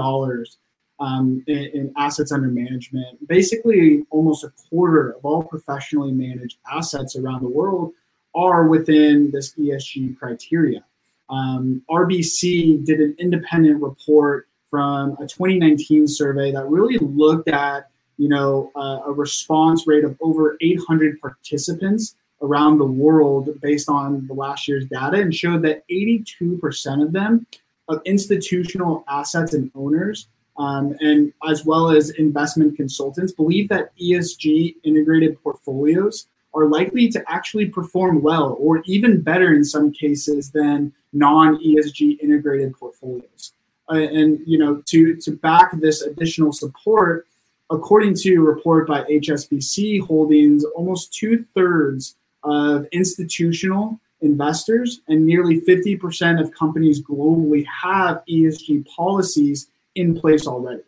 um, 1.00 1.44
in, 1.48 1.58
in, 1.58 1.94
assets 1.98 2.32
under 2.32 2.48
management. 2.48 3.28
Basically, 3.28 4.06
almost 4.10 4.44
a 4.44 4.54
quarter 4.70 5.12
of 5.12 5.26
all 5.26 5.44
professionally 5.44 6.12
managed 6.12 6.58
assets 6.72 7.16
around 7.16 7.42
the 7.42 7.50
world 7.50 7.94
are 8.36 8.68
within 8.68 9.32
this 9.32 9.54
ESG 9.56 10.18
criteria. 10.18 10.84
Um, 11.30 11.82
RBC 11.90 12.86
did 12.86 13.00
an 13.00 13.16
independent 13.18 13.82
report 13.82 14.48
from 14.70 15.12
a 15.14 15.28
2019 15.28 16.08
survey 16.08 16.52
that 16.52 16.66
really 16.68 16.98
looked 16.98 17.48
at, 17.48 17.90
you 18.18 18.28
know, 18.28 18.72
uh, 18.76 19.02
a 19.06 19.12
response 19.12 19.86
rate 19.88 20.04
of 20.04 20.18
over 20.22 20.58
800 20.62 21.20
participants 21.22 22.16
around 22.42 22.78
the 22.78 22.86
world 22.86 23.50
based 23.62 23.88
on 23.88 24.28
the 24.28 24.34
last 24.34 24.68
year's 24.68 24.86
data 24.86 25.18
and 25.18 25.34
showed 25.34 25.62
that 25.64 25.88
82% 25.90 27.04
of 27.04 27.14
them 27.14 27.48
of 27.88 28.02
institutional 28.06 29.04
assets 29.08 29.54
and 29.54 29.72
owners 29.76 30.28
um, 30.58 30.96
and 31.00 31.34
as 31.48 31.66
well 31.66 31.90
as 31.90 32.12
investment 32.12 32.76
consultants 32.76 33.32
believe 33.32 33.70
that 33.70 33.98
ESG 33.98 34.76
integrated 34.84 35.42
portfolios 35.42 36.28
are 36.54 36.68
likely 36.68 37.10
to 37.10 37.24
actually 37.28 37.66
perform 37.66 38.22
well 38.22 38.56
or 38.60 38.84
even 38.86 39.22
better 39.22 39.54
in 39.54 39.64
some 39.64 39.92
cases 39.92 40.52
than 40.52 40.94
non-ESG 41.12 42.20
integrated 42.20 42.74
portfolios. 42.76 43.54
Uh, 43.90 43.96
and 43.96 44.40
you 44.46 44.58
know 44.58 44.82
to 44.86 45.16
to 45.18 45.32
back 45.32 45.78
this 45.80 46.04
additional 46.04 46.54
support, 46.54 47.28
according 47.70 48.16
to 48.16 48.36
a 48.36 48.40
report 48.40 48.88
by 48.88 49.04
HSBC 49.04 50.02
Holdings, 50.02 50.64
almost 50.64 51.14
two 51.14 51.44
thirds 51.54 52.16
of 52.44 52.86
institutional 52.92 54.00
investors 54.22 55.02
and 55.10 55.26
nearly 55.26 55.60
50% 55.62 56.42
of 56.42 56.54
companies 56.54 57.02
globally 57.02 57.66
have 57.66 58.24
ESG 58.30 58.88
policies 58.88 59.68
in 59.96 60.20
place 60.20 60.48
already. 60.48 60.84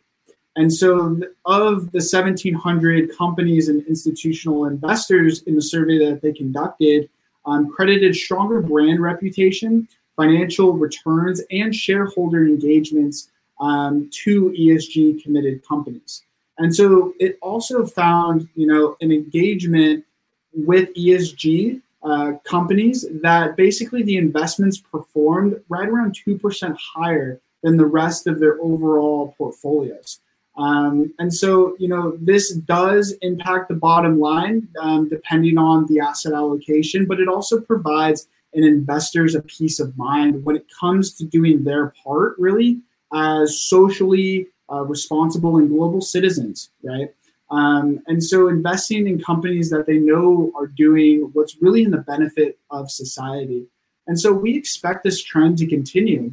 And 0.57 0.73
so, 0.73 1.19
of 1.45 1.91
the 1.91 1.99
1,700 1.99 3.15
companies 3.17 3.67
and 3.67 3.85
institutional 3.87 4.65
investors 4.65 5.43
in 5.43 5.55
the 5.55 5.61
survey 5.61 5.97
that 5.99 6.21
they 6.21 6.31
conducted, 6.31 7.09
um, 7.45 7.69
credited 7.69 8.15
stronger 8.15 8.61
brand 8.61 9.01
reputation, 9.01 9.87
financial 10.15 10.71
returns, 10.73 11.41
and 11.51 11.75
shareholder 11.75 12.45
engagements 12.45 13.29
um, 13.59 14.09
to 14.23 14.51
ESG 14.57 15.21
committed 15.21 15.65
companies. 15.67 16.23
And 16.57 16.73
so, 16.73 17.13
it 17.19 17.37
also 17.41 17.85
found, 17.85 18.47
you 18.55 18.65
know, 18.65 18.95
an 19.01 19.11
engagement 19.11 20.05
with 20.53 20.93
ESG 20.95 21.81
uh, 22.01 22.33
companies 22.45 23.05
that 23.21 23.57
basically 23.57 24.03
the 24.03 24.15
investments 24.15 24.77
performed 24.77 25.59
right 25.67 25.89
around 25.89 26.17
2% 26.25 26.77
higher 26.95 27.41
than 27.65 27.77
the 27.77 27.85
rest 27.85 28.27
of 28.27 28.39
their 28.39 28.61
overall 28.61 29.33
portfolios. 29.39 30.19
Um, 30.55 31.11
and 31.17 31.33
so, 31.33 31.75
you 31.79 31.87
know, 31.87 32.15
this 32.21 32.53
does 32.53 33.15
impact 33.23 33.69
the 33.69 33.73
bottom 33.73 34.19
line 34.19 34.67
um, 34.79 35.09
depending 35.09 35.57
on 35.57 35.87
the 35.87 35.99
asset 35.99 36.33
allocation, 36.33 37.07
but 37.07 37.19
it 37.19 37.27
also 37.27 37.59
provides 37.59 38.27
an 38.53 38.63
investors 38.63 39.33
a 39.33 39.41
peace 39.41 39.79
of 39.79 39.97
mind 39.97 40.45
when 40.45 40.55
it 40.55 40.67
comes 40.79 41.11
to 41.15 41.25
doing 41.25 41.63
their 41.63 41.91
part, 42.03 42.35
really, 42.37 42.81
as 43.13 43.59
socially 43.59 44.47
uh, 44.71 44.83
responsible 44.83 45.57
and 45.57 45.69
global 45.69 46.01
citizens, 46.01 46.69
right? 46.83 47.13
Um, 47.49 47.99
and 48.05 48.23
so, 48.23 48.47
investing 48.47 49.07
in 49.07 49.19
companies 49.19 49.71
that 49.71 49.87
they 49.87 49.97
know 49.97 50.51
are 50.55 50.67
doing 50.67 51.31
what's 51.33 51.61
really 51.61 51.83
in 51.83 51.91
the 51.91 51.97
benefit 51.97 52.59
of 52.69 52.91
society. 52.91 53.65
And 54.07 54.19
so, 54.19 54.31
we 54.31 54.55
expect 54.55 55.03
this 55.03 55.21
trend 55.21 55.57
to 55.57 55.67
continue. 55.67 56.31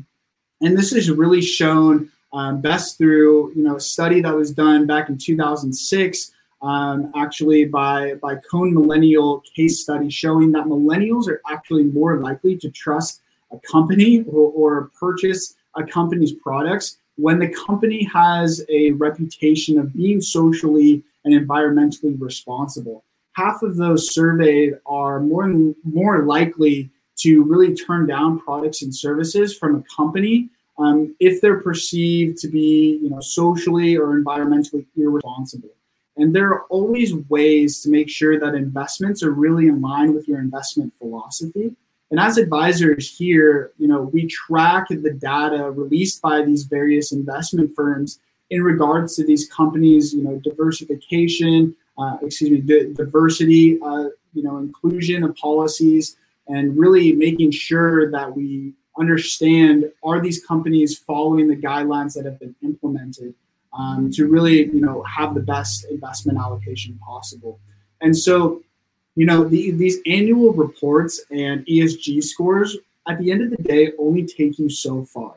And 0.63 0.79
this 0.79 0.93
is 0.93 1.11
really 1.11 1.43
shown 1.43 2.11
um, 2.33 2.61
best 2.61 2.97
through 2.97 3.53
you 3.55 3.63
know 3.63 3.77
a 3.77 3.81
study 3.81 4.21
that 4.23 4.35
was 4.35 4.53
done 4.53 4.87
back 4.87 5.09
in 5.09 5.19
2006, 5.19 6.33
um, 6.63 7.11
actually 7.17 7.65
by 7.65 8.15
by 8.15 8.37
Cone 8.51 8.73
Millennial 8.73 9.43
case 9.55 9.83
study 9.83 10.09
showing 10.09 10.53
that 10.53 10.67
millennials 10.67 11.29
are 11.29 11.43
actually 11.51 11.85
more 11.85 12.21
likely 12.21 12.57
to 12.59 12.71
trust 12.71 13.21
a 13.51 13.59
company 13.71 14.23
or, 14.29 14.51
or 14.53 14.91
purchase 14.99 15.57
a 15.77 15.85
company's 15.85 16.33
products 16.33 16.99
when 17.17 17.41
the 17.41 17.49
company 17.49 18.05
has 18.05 18.65
a 18.69 18.93
reputation 18.93 19.79
of 19.79 19.93
being 19.93 20.21
socially 20.21 21.03
and 21.25 21.35
environmentally 21.35 22.19
responsible. 22.21 23.05
Half 23.33 23.63
of 23.63 23.77
those 23.77 24.15
surveyed 24.15 24.75
are 24.87 25.19
more 25.19 25.53
more 25.83 26.25
likely 26.25 26.91
to 27.17 27.43
really 27.45 27.75
turn 27.75 28.07
down 28.07 28.41
products 28.41 28.83
and 28.83 28.95
services 28.95 29.57
from 29.57 29.77
a 29.77 29.85
company 29.95 30.49
um, 30.79 31.15
if 31.21 31.41
they're 31.41 31.61
perceived 31.61 32.39
to 32.39 32.49
be, 32.49 32.99
you 33.03 33.11
know, 33.11 33.21
socially 33.21 33.97
or 33.97 34.19
environmentally 34.19 34.87
irresponsible. 34.97 35.71
And 36.17 36.35
there 36.35 36.49
are 36.49 36.63
always 36.65 37.15
ways 37.29 37.81
to 37.83 37.91
make 37.91 38.11
sure 38.11 38.39
that 38.39 38.55
investments 38.55 39.23
are 39.23 39.31
really 39.31 39.69
in 39.69 39.81
line 39.81 40.15
with 40.15 40.29
your 40.29 40.41
investment 40.41 40.93
philosophy. 40.99 41.75
And 42.11 42.21
as 42.21 42.37
advisors 42.37 43.17
here, 43.17 43.73
you 43.79 43.89
know, 43.89 44.03
we 44.03 44.27
track 44.27 44.89
the 44.89 45.13
data 45.13 45.71
released 45.71 46.21
by 46.21 46.43
these 46.43 46.65
various 46.65 47.13
investment 47.13 47.75
firms 47.75 48.19
in 48.51 48.63
regards 48.63 49.17
to 49.17 49.25
these 49.25 49.49
companies, 49.49 50.13
you 50.13 50.23
know, 50.23 50.37
diversification, 50.45 51.75
uh, 51.97 52.19
excuse 52.21 52.51
me, 52.51 52.61
d- 52.61 52.93
diversity, 52.93 53.79
uh, 53.81 54.09
you 54.35 54.43
know, 54.43 54.59
inclusion 54.59 55.25
of 55.25 55.35
policies, 55.37 56.19
and 56.49 56.77
really 56.77 57.13
making 57.13 57.51
sure 57.51 58.11
that 58.11 58.35
we 58.35 58.75
understand 58.99 59.91
are 60.05 60.21
these 60.21 60.45
companies 60.45 60.99
following 60.99 61.49
the 61.49 61.57
guidelines 61.57 62.15
that 62.15 62.25
have 62.25 62.39
been 62.39 62.55
implemented 62.63 63.35
um, 63.73 64.11
to 64.11 64.27
really, 64.27 64.67
you 64.67 64.81
know, 64.81 65.03
have 65.03 65.35
the 65.35 65.41
best 65.41 65.87
investment 65.91 66.39
allocation 66.39 66.99
possible. 66.99 67.59
And 68.01 68.17
so, 68.17 68.63
you 69.15 69.25
know, 69.25 69.45
the, 69.45 69.71
these 69.71 69.99
annual 70.07 70.53
reports 70.53 71.21
and 71.31 71.65
ESG 71.67 72.23
scores 72.23 72.77
at 73.09 73.19
the 73.19 73.31
end 73.31 73.43
of 73.43 73.51
the 73.51 73.63
day 73.63 73.93
only 73.99 74.25
take 74.25 74.59
you 74.59 74.69
so 74.69 75.05
far. 75.05 75.35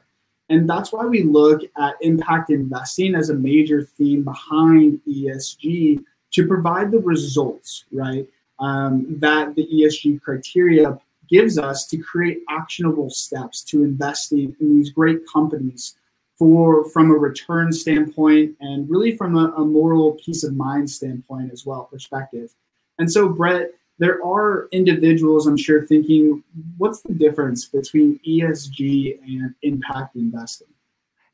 And 0.49 0.69
that's 0.69 0.91
why 0.91 1.05
we 1.05 1.23
look 1.23 1.61
at 1.77 1.95
impact 2.01 2.51
investing 2.51 3.15
as 3.15 3.29
a 3.29 3.33
major 3.33 3.83
theme 3.83 4.23
behind 4.23 4.99
ESG 5.07 6.03
to 6.31 6.47
provide 6.47 6.91
the 6.91 6.99
results, 6.99 7.85
right? 7.91 8.27
Um, 8.59 9.19
that 9.19 9.55
the 9.55 9.67
ESG 9.67 10.21
criteria 10.21 10.97
gives 11.29 11.57
us 11.57 11.85
to 11.87 11.97
create 11.97 12.41
actionable 12.49 13.09
steps 13.09 13.63
to 13.63 13.83
investing 13.83 14.55
in 14.59 14.77
these 14.77 14.91
great 14.91 15.19
companies 15.31 15.95
for 16.37 16.89
from 16.89 17.11
a 17.11 17.15
return 17.15 17.71
standpoint 17.71 18.55
and 18.59 18.89
really 18.89 19.15
from 19.15 19.35
a, 19.35 19.53
a 19.57 19.65
moral 19.65 20.13
peace 20.13 20.43
of 20.43 20.55
mind 20.55 20.89
standpoint 20.89 21.51
as 21.51 21.65
well 21.65 21.85
perspective. 21.85 22.53
And 22.99 23.11
so 23.11 23.29
Brett, 23.29 23.71
there 23.97 24.23
are 24.25 24.67
individuals 24.71 25.47
I'm 25.47 25.57
sure 25.57 25.85
thinking, 25.85 26.43
what's 26.77 27.01
the 27.01 27.13
difference 27.13 27.65
between 27.65 28.19
ESG 28.27 29.19
and 29.23 29.55
impact 29.61 30.15
investing? 30.15 30.67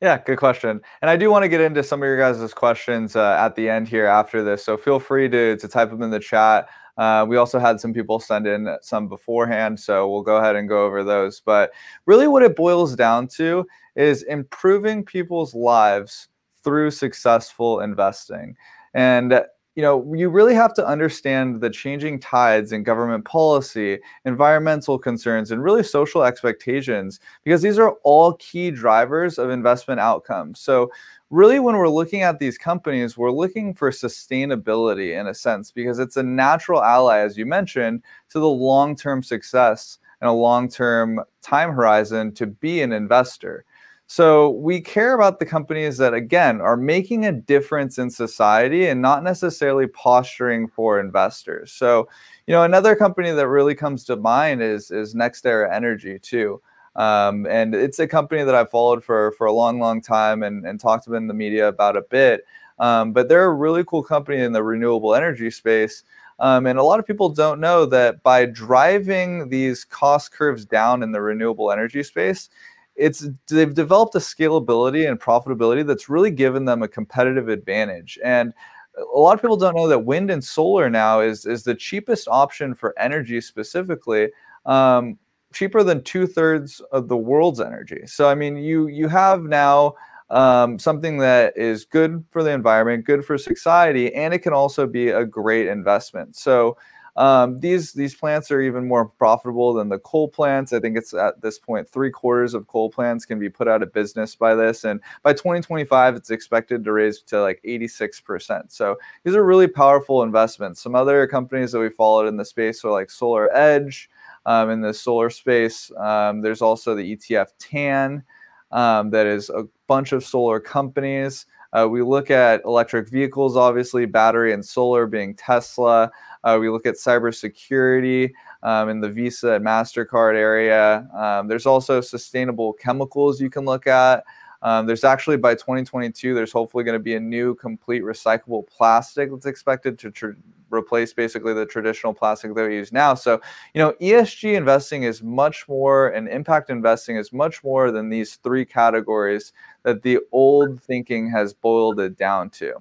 Yeah, 0.00 0.18
good 0.18 0.38
question. 0.38 0.80
And 1.00 1.10
I 1.10 1.16
do 1.16 1.30
want 1.30 1.44
to 1.44 1.48
get 1.48 1.60
into 1.60 1.82
some 1.82 2.02
of 2.02 2.06
your 2.06 2.18
guys' 2.18 2.52
questions 2.52 3.14
uh, 3.14 3.36
at 3.38 3.54
the 3.54 3.68
end 3.68 3.86
here 3.86 4.06
after 4.06 4.42
this. 4.42 4.64
So 4.64 4.76
feel 4.76 4.98
free 4.98 5.28
to, 5.28 5.56
to 5.56 5.68
type 5.68 5.90
them 5.90 6.02
in 6.02 6.10
the 6.10 6.18
chat. 6.18 6.68
Uh, 6.98 7.24
we 7.28 7.36
also 7.36 7.58
had 7.58 7.80
some 7.80 7.92
people 7.92 8.20
send 8.20 8.46
in 8.46 8.76
some 8.82 9.08
beforehand, 9.08 9.78
so 9.78 10.10
we'll 10.10 10.22
go 10.22 10.36
ahead 10.36 10.56
and 10.56 10.68
go 10.68 10.84
over 10.84 11.02
those. 11.02 11.40
But 11.40 11.72
really, 12.06 12.28
what 12.28 12.42
it 12.42 12.56
boils 12.56 12.94
down 12.94 13.28
to 13.28 13.66
is 13.96 14.22
improving 14.24 15.04
people's 15.04 15.54
lives 15.54 16.28
through 16.62 16.90
successful 16.90 17.80
investing. 17.80 18.56
And 18.94 19.42
you 19.74 19.82
know, 19.82 20.12
you 20.14 20.28
really 20.28 20.54
have 20.54 20.74
to 20.74 20.86
understand 20.86 21.62
the 21.62 21.70
changing 21.70 22.20
tides 22.20 22.72
in 22.72 22.82
government 22.82 23.24
policy, 23.24 23.98
environmental 24.26 24.98
concerns, 24.98 25.50
and 25.50 25.64
really 25.64 25.82
social 25.82 26.24
expectations, 26.24 27.20
because 27.42 27.62
these 27.62 27.78
are 27.78 27.92
all 28.02 28.34
key 28.34 28.70
drivers 28.70 29.38
of 29.38 29.48
investment 29.48 29.98
outcomes. 29.98 30.60
So, 30.60 30.90
really, 31.32 31.58
when 31.58 31.76
we're 31.76 31.88
looking 31.88 32.22
at 32.22 32.38
these 32.38 32.58
companies, 32.58 33.16
we're 33.16 33.32
looking 33.32 33.74
for 33.74 33.90
sustainability 33.90 35.18
in 35.18 35.26
a 35.26 35.34
sense, 35.34 35.72
because 35.72 35.98
it's 35.98 36.18
a 36.18 36.22
natural 36.22 36.82
ally, 36.82 37.18
as 37.18 37.36
you 37.36 37.46
mentioned, 37.46 38.02
to 38.28 38.38
the 38.38 38.48
long 38.48 38.94
term 38.94 39.22
success 39.22 39.98
and 40.20 40.28
a 40.28 40.32
long 40.32 40.68
term 40.68 41.20
time 41.40 41.72
horizon 41.72 42.32
to 42.34 42.46
be 42.46 42.82
an 42.82 42.92
investor. 42.92 43.64
So 44.08 44.50
we 44.50 44.78
care 44.78 45.14
about 45.14 45.38
the 45.38 45.46
companies 45.46 45.96
that, 45.96 46.12
again, 46.12 46.60
are 46.60 46.76
making 46.76 47.24
a 47.24 47.32
difference 47.32 47.96
in 47.96 48.10
society 48.10 48.88
and 48.88 49.00
not 49.00 49.24
necessarily 49.24 49.86
posturing 49.86 50.68
for 50.68 51.00
investors. 51.00 51.72
So, 51.72 52.10
you 52.46 52.52
know, 52.52 52.64
another 52.64 52.94
company 52.94 53.30
that 53.30 53.48
really 53.48 53.74
comes 53.74 54.04
to 54.04 54.16
mind 54.16 54.60
is 54.60 54.90
is 54.90 55.14
NextEra 55.14 55.72
Energy 55.72 56.18
too. 56.18 56.60
Um, 56.96 57.46
and 57.46 57.74
it's 57.74 57.98
a 57.98 58.06
company 58.06 58.44
that 58.44 58.54
I've 58.54 58.70
followed 58.70 59.02
for 59.02 59.32
for 59.32 59.46
a 59.46 59.52
long, 59.52 59.78
long 59.78 60.02
time 60.02 60.42
and, 60.42 60.66
and 60.66 60.78
talked 60.78 61.06
about 61.06 61.16
in 61.16 61.26
the 61.26 61.34
media 61.34 61.68
about 61.68 61.96
a 61.96 62.02
bit. 62.02 62.44
Um, 62.78 63.12
but 63.12 63.28
they're 63.28 63.44
a 63.44 63.54
really 63.54 63.84
cool 63.84 64.02
company 64.02 64.40
in 64.40 64.52
the 64.52 64.62
renewable 64.62 65.14
energy 65.14 65.50
space. 65.50 66.04
Um, 66.38 66.66
and 66.66 66.78
a 66.78 66.82
lot 66.82 66.98
of 66.98 67.06
people 67.06 67.28
don't 67.28 67.60
know 67.60 67.86
that 67.86 68.22
by 68.22 68.46
driving 68.46 69.48
these 69.48 69.84
cost 69.84 70.32
curves 70.32 70.64
down 70.64 71.02
in 71.02 71.12
the 71.12 71.20
renewable 71.20 71.70
energy 71.70 72.02
space, 72.02 72.50
it's 72.96 73.26
they've 73.48 73.74
developed 73.74 74.14
a 74.14 74.18
scalability 74.18 75.08
and 75.08 75.20
profitability 75.20 75.86
that's 75.86 76.08
really 76.08 76.30
given 76.30 76.64
them 76.64 76.82
a 76.82 76.88
competitive 76.88 77.48
advantage 77.48 78.18
and 78.22 78.52
a 78.98 79.18
lot 79.18 79.34
of 79.34 79.40
people 79.40 79.56
don't 79.56 79.74
know 79.74 79.88
that 79.88 79.98
wind 79.98 80.30
and 80.30 80.44
solar 80.44 80.90
now 80.90 81.20
is 81.20 81.46
is 81.46 81.62
the 81.62 81.74
cheapest 81.74 82.28
option 82.28 82.74
for 82.74 82.94
energy 82.98 83.40
specifically 83.40 84.28
um, 84.66 85.18
cheaper 85.52 85.82
than 85.82 86.02
two-thirds 86.02 86.80
of 86.92 87.08
the 87.08 87.16
world's 87.16 87.60
energy 87.60 88.02
so 88.06 88.28
i 88.28 88.34
mean 88.34 88.56
you 88.56 88.86
you 88.88 89.08
have 89.08 89.42
now 89.42 89.94
um, 90.30 90.78
something 90.78 91.18
that 91.18 91.54
is 91.58 91.84
good 91.84 92.24
for 92.30 92.42
the 92.42 92.50
environment 92.50 93.04
good 93.04 93.24
for 93.24 93.36
society 93.36 94.14
and 94.14 94.32
it 94.32 94.38
can 94.38 94.54
also 94.54 94.86
be 94.86 95.10
a 95.10 95.24
great 95.24 95.66
investment 95.66 96.34
so 96.34 96.76
um, 97.16 97.60
these 97.60 97.92
these 97.92 98.14
plants 98.14 98.50
are 98.50 98.62
even 98.62 98.88
more 98.88 99.06
profitable 99.06 99.74
than 99.74 99.88
the 99.88 99.98
coal 99.98 100.28
plants. 100.28 100.72
I 100.72 100.80
think 100.80 100.96
it's 100.96 101.12
at 101.12 101.40
this 101.42 101.58
point 101.58 101.88
three 101.88 102.10
quarters 102.10 102.54
of 102.54 102.66
coal 102.66 102.90
plants 102.90 103.26
can 103.26 103.38
be 103.38 103.50
put 103.50 103.68
out 103.68 103.82
of 103.82 103.92
business 103.92 104.34
by 104.34 104.54
this, 104.54 104.84
and 104.84 105.00
by 105.22 105.32
2025 105.32 106.16
it's 106.16 106.30
expected 106.30 106.84
to 106.84 106.92
raise 106.92 107.20
to 107.22 107.42
like 107.42 107.60
86 107.64 108.20
percent. 108.20 108.72
So 108.72 108.96
these 109.24 109.34
are 109.34 109.44
really 109.44 109.68
powerful 109.68 110.22
investments. 110.22 110.80
Some 110.80 110.94
other 110.94 111.26
companies 111.26 111.72
that 111.72 111.80
we 111.80 111.90
followed 111.90 112.28
in 112.28 112.36
the 112.36 112.44
space 112.44 112.84
are 112.84 112.90
like 112.90 113.08
SolarEdge. 113.08 114.08
Um, 114.44 114.70
in 114.70 114.80
the 114.80 114.92
solar 114.92 115.30
space, 115.30 115.90
um, 115.98 116.40
there's 116.40 116.62
also 116.62 116.94
the 116.94 117.16
ETF 117.16 117.48
TAN. 117.58 118.24
Um, 118.72 119.10
that 119.10 119.26
is 119.26 119.50
a 119.50 119.68
bunch 119.86 120.12
of 120.12 120.24
solar 120.24 120.58
companies. 120.58 121.46
Uh, 121.72 121.88
we 121.88 122.02
look 122.02 122.30
at 122.30 122.62
electric 122.64 123.08
vehicles, 123.08 123.56
obviously, 123.56 124.04
battery 124.04 124.52
and 124.52 124.64
solar 124.64 125.06
being 125.06 125.34
Tesla. 125.34 126.10
Uh, 126.44 126.58
we 126.60 126.68
look 126.68 126.86
at 126.86 126.96
cybersecurity 126.96 128.32
um, 128.62 128.88
in 128.88 129.00
the 129.00 129.08
Visa 129.08 129.52
and 129.52 129.64
MasterCard 129.64 130.34
area. 130.34 131.08
Um, 131.14 131.48
there's 131.48 131.66
also 131.66 132.00
sustainable 132.00 132.74
chemicals 132.74 133.40
you 133.40 133.48
can 133.48 133.64
look 133.64 133.86
at. 133.86 134.24
Um, 134.62 134.86
there's 134.86 135.04
actually 135.04 135.36
by 135.36 135.54
2022, 135.54 136.34
there's 136.34 136.52
hopefully 136.52 136.84
going 136.84 136.98
to 136.98 137.02
be 137.02 137.16
a 137.16 137.20
new 137.20 137.54
complete 137.54 138.02
recyclable 138.02 138.66
plastic 138.68 139.30
that's 139.30 139.46
expected 139.46 139.98
to 139.98 140.10
tr- 140.10 140.30
replace 140.70 141.12
basically 141.12 141.52
the 141.52 141.66
traditional 141.66 142.14
plastic 142.14 142.54
that 142.54 142.68
we 142.68 142.76
use 142.76 142.92
now. 142.92 143.14
So, 143.14 143.40
you 143.74 143.80
know, 143.80 143.92
ESG 144.00 144.54
investing 144.54 145.02
is 145.02 145.22
much 145.22 145.68
more, 145.68 146.08
and 146.08 146.28
impact 146.28 146.70
investing 146.70 147.16
is 147.16 147.32
much 147.32 147.62
more 147.62 147.90
than 147.90 148.08
these 148.08 148.36
three 148.36 148.64
categories 148.64 149.52
that 149.82 150.02
the 150.02 150.20
old 150.30 150.82
thinking 150.82 151.30
has 151.30 151.52
boiled 151.52 152.00
it 152.00 152.16
down 152.16 152.48
to. 152.50 152.74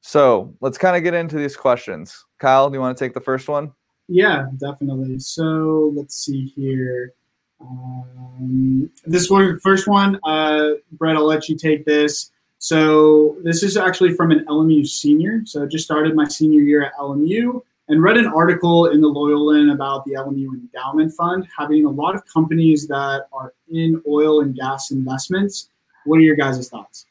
So 0.00 0.54
let's 0.60 0.78
kind 0.78 0.96
of 0.96 1.02
get 1.02 1.14
into 1.14 1.36
these 1.36 1.56
questions. 1.56 2.24
Kyle, 2.38 2.70
do 2.70 2.74
you 2.74 2.80
want 2.80 2.96
to 2.96 3.04
take 3.04 3.12
the 3.12 3.20
first 3.20 3.48
one? 3.48 3.72
Yeah, 4.08 4.46
definitely. 4.56 5.18
So 5.18 5.92
let's 5.96 6.24
see 6.24 6.52
here. 6.54 7.12
Um, 7.60 8.90
this 9.04 9.30
one, 9.30 9.58
first 9.60 9.86
one, 9.86 10.18
uh, 10.24 10.72
Brett, 10.92 11.16
I'll 11.16 11.26
let 11.26 11.48
you 11.48 11.56
take 11.56 11.84
this. 11.84 12.30
So 12.58 13.36
this 13.42 13.62
is 13.62 13.76
actually 13.76 14.14
from 14.14 14.30
an 14.30 14.44
LMU 14.46 14.86
senior. 14.86 15.42
So 15.44 15.62
I 15.62 15.66
just 15.66 15.84
started 15.84 16.14
my 16.14 16.26
senior 16.26 16.60
year 16.60 16.84
at 16.84 16.94
LMU 16.94 17.62
and 17.88 18.02
read 18.02 18.16
an 18.16 18.26
article 18.26 18.86
in 18.86 19.00
the 19.00 19.08
Loyolan 19.08 19.72
about 19.72 20.04
the 20.04 20.12
LMU 20.12 20.48
Endowment 20.54 21.12
Fund 21.12 21.46
having 21.56 21.84
a 21.84 21.90
lot 21.90 22.14
of 22.14 22.22
companies 22.26 22.88
that 22.88 23.26
are 23.32 23.54
in 23.70 24.02
oil 24.08 24.40
and 24.40 24.54
gas 24.56 24.90
investments. 24.90 25.70
What 26.04 26.16
are 26.18 26.22
your 26.22 26.36
guys' 26.36 26.68
thoughts? 26.68 27.06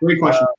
Great 0.00 0.20
question. 0.20 0.44
Uh, 0.44 0.52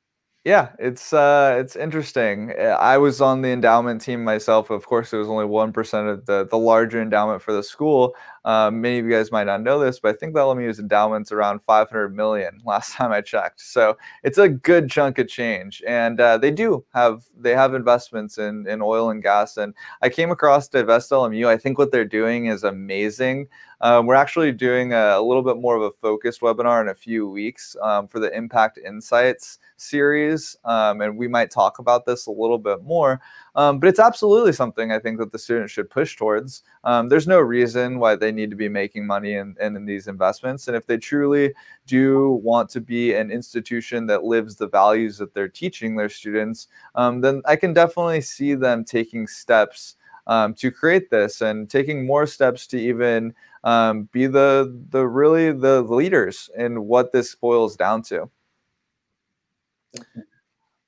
yeah, 0.45 0.69
it's 0.79 1.13
uh, 1.13 1.57
it's 1.59 1.75
interesting. 1.75 2.53
I 2.57 2.97
was 2.97 3.21
on 3.21 3.41
the 3.41 3.49
endowment 3.49 4.01
team 4.01 4.23
myself. 4.23 4.69
Of 4.69 4.85
course, 4.85 5.13
it 5.13 5.17
was 5.17 5.27
only 5.27 5.45
one 5.45 5.73
percent 5.73 6.07
of 6.07 6.25
the 6.25 6.47
the 6.49 6.57
larger 6.57 7.01
endowment 7.01 7.41
for 7.41 7.53
the 7.53 7.61
school. 7.61 8.15
Um, 8.45 8.82
many 8.82 8.99
of 8.99 9.06
you 9.06 9.12
guys 9.12 9.32
might 9.32 9.45
not 9.45 9.62
know 9.62 9.80
this, 9.80 9.99
but 9.99 10.15
I 10.15 10.17
think 10.17 10.34
the 10.34 10.39
LMU's 10.39 10.80
endowment's 10.80 11.32
around 11.32 11.62
500 11.63 12.15
million 12.15 12.62
last 12.65 12.93
time 12.93 13.12
I 13.12 13.21
checked. 13.21 13.62
So 13.62 13.97
it's 14.23 14.38
a 14.38 14.49
good 14.49 14.89
chunk 14.89 15.19
of 15.19 15.28
change, 15.28 15.84
and 15.88 16.19
uh, 16.19 16.38
they 16.38 16.52
do 16.52 16.86
have 16.93 17.23
they 17.38 17.54
have 17.54 17.73
investments 17.73 18.38
in 18.38 18.67
in 18.67 18.82
oil 18.82 19.10
and 19.10 19.21
gas. 19.21 19.58
And 19.58 19.73
I 20.02 20.10
came 20.10 20.32
across 20.32 20.69
Divest 20.69 21.12
LMU. 21.12 21.47
I 21.47 21.58
think 21.58 21.78
what 21.78 21.91
they're 21.91 22.06
doing 22.06 22.47
is 22.47 22.63
amazing. 22.63 23.47
Um, 23.82 24.08
we're 24.08 24.15
actually 24.15 24.52
doing 24.52 24.91
a, 24.91 25.17
a, 25.17 25.21
little 25.21 25.41
bit 25.41 25.58
more 25.58 25.78
of 25.78 25.82
a 25.82 25.91
focused 25.91 26.41
webinar 26.41 26.82
in 26.82 26.89
a 26.89 26.93
few 26.93 27.30
weeks 27.30 27.78
um, 27.82 28.08
for 28.08 28.19
the 28.19 28.36
Impact 28.36 28.78
Insights 28.78 29.60
series, 29.78 30.58
um, 30.65 30.99
and 30.99 31.17
we 31.17 31.30
might 31.30 31.49
talk 31.49 31.80
about 31.80 32.06
this 32.06 32.25
a 32.25 32.32
little 32.32 32.58
bit 32.58 32.84
more. 32.84 33.21
Um, 33.56 33.80
but 33.80 33.88
it's 33.88 33.99
absolutely 33.99 34.52
something 34.52 34.91
I 34.91 34.99
think 34.99 35.17
that 35.19 35.32
the 35.32 35.39
students 35.39 35.71
should 35.71 35.89
push 35.89 36.17
towards. 36.17 36.63
Um, 36.84 37.08
there's 37.08 37.28
no 37.28 37.39
reason 37.39 37.99
why 37.99 38.15
they 38.15 38.28
need 38.31 38.49
to 38.49 38.55
be 38.55 38.69
making 38.69 39.05
money 39.05 39.33
in, 39.33 39.55
in, 39.59 39.75
in 39.75 39.85
these 39.85 40.07
investments, 40.07 40.67
and 40.67 40.75
if 40.75 40.85
they 40.85 40.97
truly 40.97 41.53
do 41.87 42.39
want 42.43 42.69
to 42.71 42.81
be 42.81 43.13
an 43.13 43.31
institution 43.31 44.05
that 44.07 44.23
lives 44.23 44.55
the 44.55 44.67
values 44.67 45.17
that 45.17 45.33
they're 45.33 45.47
teaching 45.47 45.95
their 45.95 46.09
students, 46.09 46.67
um, 46.95 47.21
then 47.21 47.41
I 47.45 47.55
can 47.55 47.73
definitely 47.73 48.21
see 48.21 48.55
them 48.55 48.83
taking 48.83 49.27
steps 49.27 49.95
um, 50.27 50.53
to 50.55 50.71
create 50.71 51.09
this 51.09 51.41
and 51.41 51.69
taking 51.69 52.05
more 52.05 52.27
steps 52.27 52.67
to 52.67 52.79
even 52.79 53.33
um, 53.63 54.03
be 54.11 54.27
the 54.27 54.79
the 54.89 55.05
really 55.07 55.51
the 55.51 55.81
leaders 55.81 56.49
in 56.55 56.85
what 56.85 57.11
this 57.11 57.35
boils 57.35 57.75
down 57.75 58.03
to. 58.03 58.29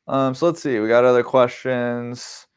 Um, 0.08 0.36
so 0.36 0.48
let's 0.48 0.62
see. 0.62 0.80
We 0.80 0.88
got 0.88 1.06
other 1.06 1.24
questions. 1.24 2.48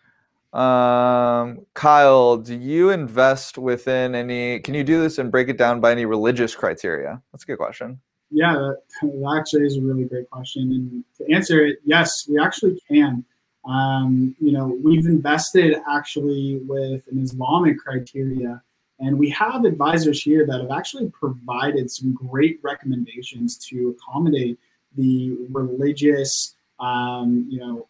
Um, 0.54 1.66
Kyle, 1.74 2.36
do 2.36 2.54
you 2.54 2.90
invest 2.90 3.58
within 3.58 4.14
any? 4.14 4.60
Can 4.60 4.74
you 4.74 4.84
do 4.84 5.02
this 5.02 5.18
and 5.18 5.30
break 5.30 5.48
it 5.48 5.58
down 5.58 5.80
by 5.80 5.90
any 5.90 6.06
religious 6.06 6.54
criteria? 6.54 7.20
That's 7.32 7.42
a 7.42 7.46
good 7.46 7.58
question. 7.58 8.00
Yeah, 8.30 8.52
that, 8.54 8.78
that 9.02 9.36
actually 9.38 9.66
is 9.66 9.78
a 9.78 9.82
really 9.82 10.04
great 10.04 10.30
question. 10.30 10.72
And 10.72 11.04
to 11.18 11.34
answer 11.34 11.66
it, 11.66 11.78
yes, 11.84 12.28
we 12.28 12.38
actually 12.40 12.80
can. 12.88 13.24
Um, 13.68 14.36
you 14.38 14.52
know, 14.52 14.78
we've 14.82 15.06
invested 15.06 15.76
actually 15.90 16.60
with 16.66 17.06
an 17.08 17.18
Islamic 17.20 17.78
criteria, 17.78 18.62
and 19.00 19.18
we 19.18 19.30
have 19.30 19.64
advisors 19.64 20.22
here 20.22 20.46
that 20.46 20.60
have 20.60 20.70
actually 20.70 21.10
provided 21.10 21.90
some 21.90 22.14
great 22.14 22.60
recommendations 22.62 23.58
to 23.70 23.96
accommodate 23.96 24.58
the 24.96 25.36
religious, 25.50 26.54
um, 26.78 27.46
you 27.50 27.58
know, 27.58 27.88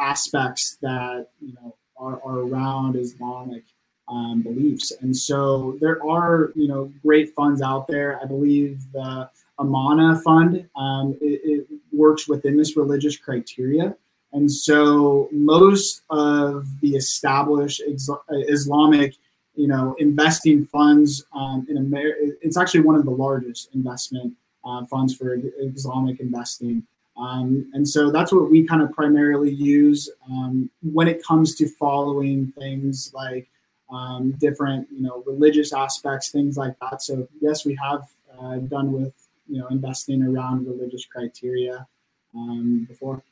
aspects 0.00 0.78
that 0.80 1.28
you 1.40 1.52
know 1.54 1.76
are, 1.98 2.20
are 2.24 2.40
around 2.40 2.96
Islamic 2.96 3.64
um, 4.08 4.42
beliefs. 4.42 4.92
And 5.00 5.16
so 5.16 5.76
there 5.80 6.04
are, 6.06 6.52
you 6.54 6.68
know, 6.68 6.92
great 7.02 7.34
funds 7.34 7.60
out 7.62 7.86
there. 7.88 8.20
I 8.22 8.26
believe 8.26 8.80
the 8.92 9.28
Amana 9.58 10.20
Fund 10.20 10.68
um, 10.76 11.16
it, 11.20 11.40
it 11.44 11.66
works 11.92 12.28
within 12.28 12.56
this 12.56 12.76
religious 12.76 13.16
criteria. 13.16 13.96
And 14.32 14.50
so 14.50 15.28
most 15.32 16.02
of 16.10 16.66
the 16.80 16.94
established 16.96 17.82
Islamic, 18.30 19.16
you 19.54 19.66
know, 19.66 19.96
investing 19.98 20.66
funds 20.66 21.24
um, 21.32 21.66
in 21.68 21.78
America, 21.78 22.32
it's 22.42 22.56
actually 22.56 22.80
one 22.80 22.96
of 22.96 23.04
the 23.04 23.10
largest 23.10 23.74
investment 23.74 24.34
uh, 24.64 24.84
funds 24.86 25.14
for 25.14 25.38
Islamic 25.58 26.20
investing 26.20 26.86
Um, 27.18 27.70
and 27.72 27.88
so 27.88 28.10
that's 28.10 28.32
what 28.32 28.50
we 28.50 28.66
kind 28.66 28.82
of 28.82 28.92
primarily 28.92 29.50
use 29.50 30.10
um, 30.30 30.70
when 30.82 31.08
it 31.08 31.24
comes 31.24 31.54
to 31.56 31.68
following 31.68 32.52
things 32.58 33.10
like 33.14 33.48
um, 33.90 34.32
different, 34.32 34.88
you 34.90 35.02
know, 35.02 35.22
religious 35.26 35.72
aspects, 35.72 36.30
things 36.30 36.56
like 36.56 36.74
that. 36.80 37.02
So 37.02 37.28
yes, 37.40 37.64
we 37.64 37.78
have 37.82 38.08
uh, 38.38 38.56
done 38.56 38.92
with, 38.92 39.14
you 39.48 39.60
know, 39.60 39.68
investing 39.68 40.22
around 40.22 40.66
religious 40.66 41.06
criteria 41.06 41.86
um, 42.34 42.84
before. 42.88 43.22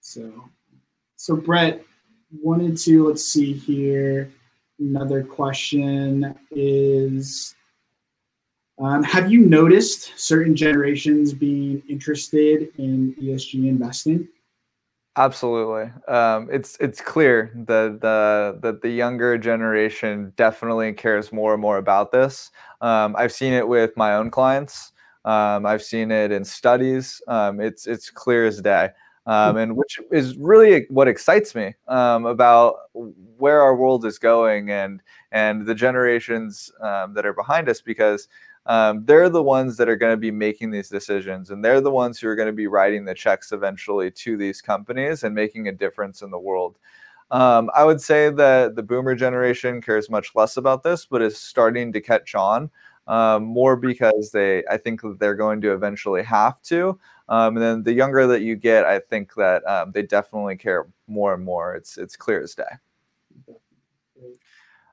So, 0.00 0.32
so 1.16 1.36
Brett 1.36 1.82
wanted 2.42 2.76
to 2.78 3.08
let's 3.08 3.24
see 3.24 3.52
here. 3.52 4.32
Another 4.78 5.22
question 5.22 6.36
is 6.50 7.55
um, 8.78 9.02
have 9.02 9.32
you 9.32 9.40
noticed 9.40 10.12
certain 10.16 10.54
generations 10.54 11.32
being 11.32 11.82
interested 11.88 12.68
in 12.78 13.14
ESG 13.20 13.66
investing? 13.68 14.28
Absolutely, 15.18 15.90
um, 16.08 16.46
it's 16.52 16.76
it's 16.78 17.00
clear 17.00 17.50
that 17.54 18.02
the 18.02 18.58
that 18.60 18.82
the 18.82 18.90
younger 18.90 19.38
generation 19.38 20.30
definitely 20.36 20.92
cares 20.92 21.32
more 21.32 21.54
and 21.54 21.62
more 21.62 21.78
about 21.78 22.12
this. 22.12 22.50
Um, 22.82 23.16
I've 23.16 23.32
seen 23.32 23.54
it 23.54 23.66
with 23.66 23.96
my 23.96 24.14
own 24.14 24.30
clients. 24.30 24.92
Um, 25.24 25.64
I've 25.64 25.82
seen 25.82 26.10
it 26.10 26.32
in 26.32 26.44
studies. 26.44 27.22
Um, 27.28 27.60
it's 27.60 27.86
it's 27.86 28.10
clear 28.10 28.46
as 28.46 28.60
day, 28.60 28.90
um, 29.24 29.56
and 29.56 29.74
which 29.74 29.98
is 30.12 30.36
really 30.36 30.84
what 30.90 31.08
excites 31.08 31.54
me 31.54 31.72
about 31.86 32.74
where 32.92 33.62
our 33.62 33.74
world 33.74 34.04
is 34.04 34.18
going 34.18 34.70
and 34.70 35.00
and 35.32 35.64
the 35.64 35.74
generations 35.74 36.70
that 36.82 37.24
are 37.24 37.32
behind 37.32 37.70
us 37.70 37.80
because 37.80 38.28
um, 38.66 39.04
they're 39.04 39.28
the 39.28 39.42
ones 39.42 39.76
that 39.76 39.88
are 39.88 39.96
going 39.96 40.12
to 40.12 40.16
be 40.16 40.30
making 40.30 40.70
these 40.70 40.88
decisions 40.88 41.50
and 41.50 41.64
they're 41.64 41.80
the 41.80 41.90
ones 41.90 42.18
who 42.18 42.28
are 42.28 42.36
going 42.36 42.46
to 42.46 42.52
be 42.52 42.66
writing 42.66 43.04
the 43.04 43.14
checks 43.14 43.52
eventually 43.52 44.10
to 44.10 44.36
these 44.36 44.60
companies 44.60 45.24
and 45.24 45.34
making 45.34 45.68
a 45.68 45.72
difference 45.72 46.22
in 46.22 46.30
the 46.30 46.38
world. 46.38 46.78
Um, 47.32 47.70
i 47.74 47.82
would 47.84 48.00
say 48.00 48.30
that 48.30 48.76
the 48.76 48.84
boomer 48.84 49.16
generation 49.16 49.80
cares 49.82 50.08
much 50.08 50.36
less 50.36 50.58
about 50.58 50.84
this 50.84 51.06
but 51.06 51.22
is 51.22 51.36
starting 51.36 51.92
to 51.92 52.00
catch 52.00 52.36
on 52.36 52.70
um, 53.08 53.42
more 53.42 53.74
because 53.74 54.30
they 54.30 54.64
i 54.70 54.76
think 54.76 55.00
they're 55.18 55.34
going 55.34 55.60
to 55.62 55.72
eventually 55.72 56.22
have 56.22 56.62
to. 56.62 56.98
Um, 57.28 57.56
and 57.56 57.64
then 57.64 57.82
the 57.82 57.92
younger 57.92 58.28
that 58.28 58.42
you 58.42 58.54
get 58.54 58.84
i 58.84 59.00
think 59.00 59.34
that 59.34 59.66
um, 59.66 59.90
they 59.90 60.02
definitely 60.02 60.56
care 60.56 60.86
more 61.08 61.34
and 61.34 61.44
more. 61.44 61.74
It's 61.74 61.98
it's 61.98 62.16
clear 62.16 62.42
as 62.42 62.54
day 62.54 62.64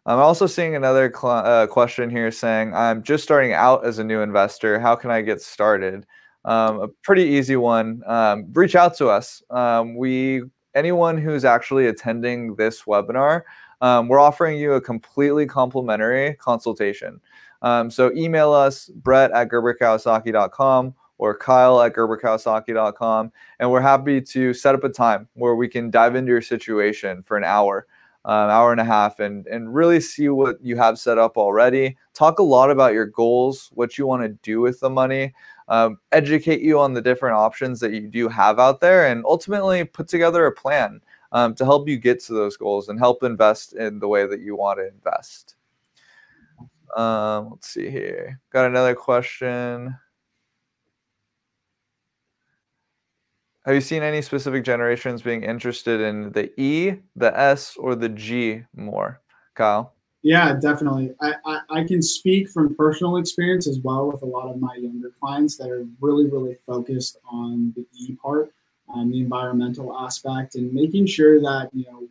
I'm 0.06 0.20
also 0.20 0.48
seeing 0.48 0.76
another 0.76 1.12
cl- 1.16 1.46
uh, 1.46 1.68
question 1.68 2.10
here 2.10 2.30
saying, 2.30 2.74
I'm 2.74 3.04
just 3.04 3.24
starting 3.24 3.54
out 3.54 3.86
as 3.86 4.00
a 4.00 4.04
new 4.04 4.22
investor. 4.22 4.80
How 4.80 4.96
can 4.96 5.12
I 5.12 5.22
get 5.22 5.42
started? 5.42 6.06
Um, 6.46 6.82
a 6.82 6.88
pretty 6.89 7.24
easy 7.24 7.56
one. 7.56 8.02
Um, 8.06 8.48
reach 8.52 8.76
out 8.76 8.98
to 8.98 9.08
us. 9.08 9.42
Um, 9.50 9.96
we 9.96 10.42
anyone 10.76 11.18
who's 11.18 11.46
actually 11.46 11.88
attending 11.88 12.56
this 12.56 12.84
webinar, 12.84 13.44
um, 13.80 14.10
we're 14.10 14.20
offering 14.20 14.58
you 14.58 14.74
a 14.74 14.82
completely 14.82 15.46
complimentary 15.46 16.34
consultation. 16.36 17.22
Um, 17.62 17.89
so 17.89 18.12
email 18.13 18.52
us, 18.52 18.88
Brett 18.88 19.32
at 19.32 19.50
gerberkawasaki.com 19.50 20.96
or 21.18 21.38
Kyle 21.38 21.82
at 21.82 21.94
gerberkawasaki.com, 21.94 23.32
and 23.60 23.72
we're 23.72 23.80
happy 23.80 24.20
to 24.20 24.54
set 24.54 24.76
up 24.76 24.84
a 24.84 24.89
time 24.89 25.30
where 25.36 25.56
we 25.56 25.70
can 25.70 25.89
dive 25.89 26.16
into 26.16 26.32
your 26.32 26.42
situation 26.42 27.24
for 27.24 27.38
an 27.38 27.46
hour 27.46 27.88
um, 28.25 28.49
hour 28.49 28.71
and 28.71 28.81
a 28.81 28.86
half 28.86 29.19
and 29.19 29.45
and 29.47 29.73
really 29.73 29.99
see 29.99 30.29
what 30.29 30.57
you 30.62 30.77
have 30.77 30.97
set 30.97 31.17
up 31.17 31.38
already. 31.38 31.97
Talk 32.13 32.39
a 32.39 32.43
lot 32.43 32.71
about 32.71 32.93
your 32.93 33.05
goals 33.05 33.69
what 33.73 33.97
you 33.97 34.07
want 34.07 34.23
to 34.23 34.29
do 34.29 34.62
with 34.62 34.79
the 34.79 34.89
money 34.89 35.33
um, 35.67 35.97
educate 36.12 36.62
you 36.62 36.79
on 36.79 36.93
the 36.93 37.01
different 37.01 37.36
options 37.36 37.79
that 37.79 37.93
you 37.93 38.07
do 38.07 38.27
have 38.27 38.59
out 38.59 38.79
there 38.79 39.07
and 39.07 39.25
ultimately 39.25 39.83
put 39.83 40.07
together 40.07 40.45
a 40.45 40.51
plan 40.51 41.01
um, 41.31 41.55
to 41.55 41.65
help 41.65 41.88
you 41.88 41.97
get 41.97 42.21
to 42.23 42.33
those 42.33 42.57
goals 42.57 42.89
and 42.89 42.99
help 42.99 43.23
invest 43.23 43.73
in 43.73 43.99
the 43.99 44.07
way 44.07 44.27
that 44.27 44.41
you 44.41 44.55
want 44.55 44.79
to 44.79 44.88
invest. 44.88 45.55
Um, 46.95 47.49
let's 47.51 47.69
see 47.69 47.89
here. 47.89 48.39
Got 48.51 48.67
another 48.67 48.93
question 48.93 49.97
Have 53.65 53.76
you 53.76 53.82
seen 53.82 54.04
any 54.04 54.21
specific 54.21 54.65
generations 54.65 55.21
being 55.21 55.43
interested 55.43 56.02
in 56.02 56.34
the 56.34 56.52
E, 56.60 56.95
the 57.15 57.38
S, 57.38 57.78
or 57.78 57.95
the 57.95 58.10
G 58.10 58.63
more, 58.76 59.21
Kyle? 59.56 59.93
Yeah, 60.21 60.56
definitely. 60.60 61.13
I, 61.21 61.34
I, 61.45 61.60
I, 61.69 61.84
can 61.86 62.02
speak 62.02 62.49
from 62.49 62.76
personal 62.76 63.17
experience 63.17 63.67
as 63.67 63.80
well 63.80 64.10
with 64.12 64.21
a 64.21 64.26
lot 64.26 64.49
of 64.49 64.60
my 64.60 64.76
younger 64.76 65.12
clients 65.19 65.58
that 65.58 65.69
are 65.69 65.86
really, 66.02 66.30
really 66.30 66.56
focused 66.65 67.17
on 67.30 67.73
the 67.76 67.86
E 67.93 68.15
part, 68.21 68.54
um, 68.93 69.12
the 69.12 69.19
environmental 69.19 69.97
aspect, 69.97 70.56
and 70.56 70.73
making 70.73 71.08
sure 71.08 71.39
that, 71.39 71.69
you 71.73 71.86
know, 71.86 72.08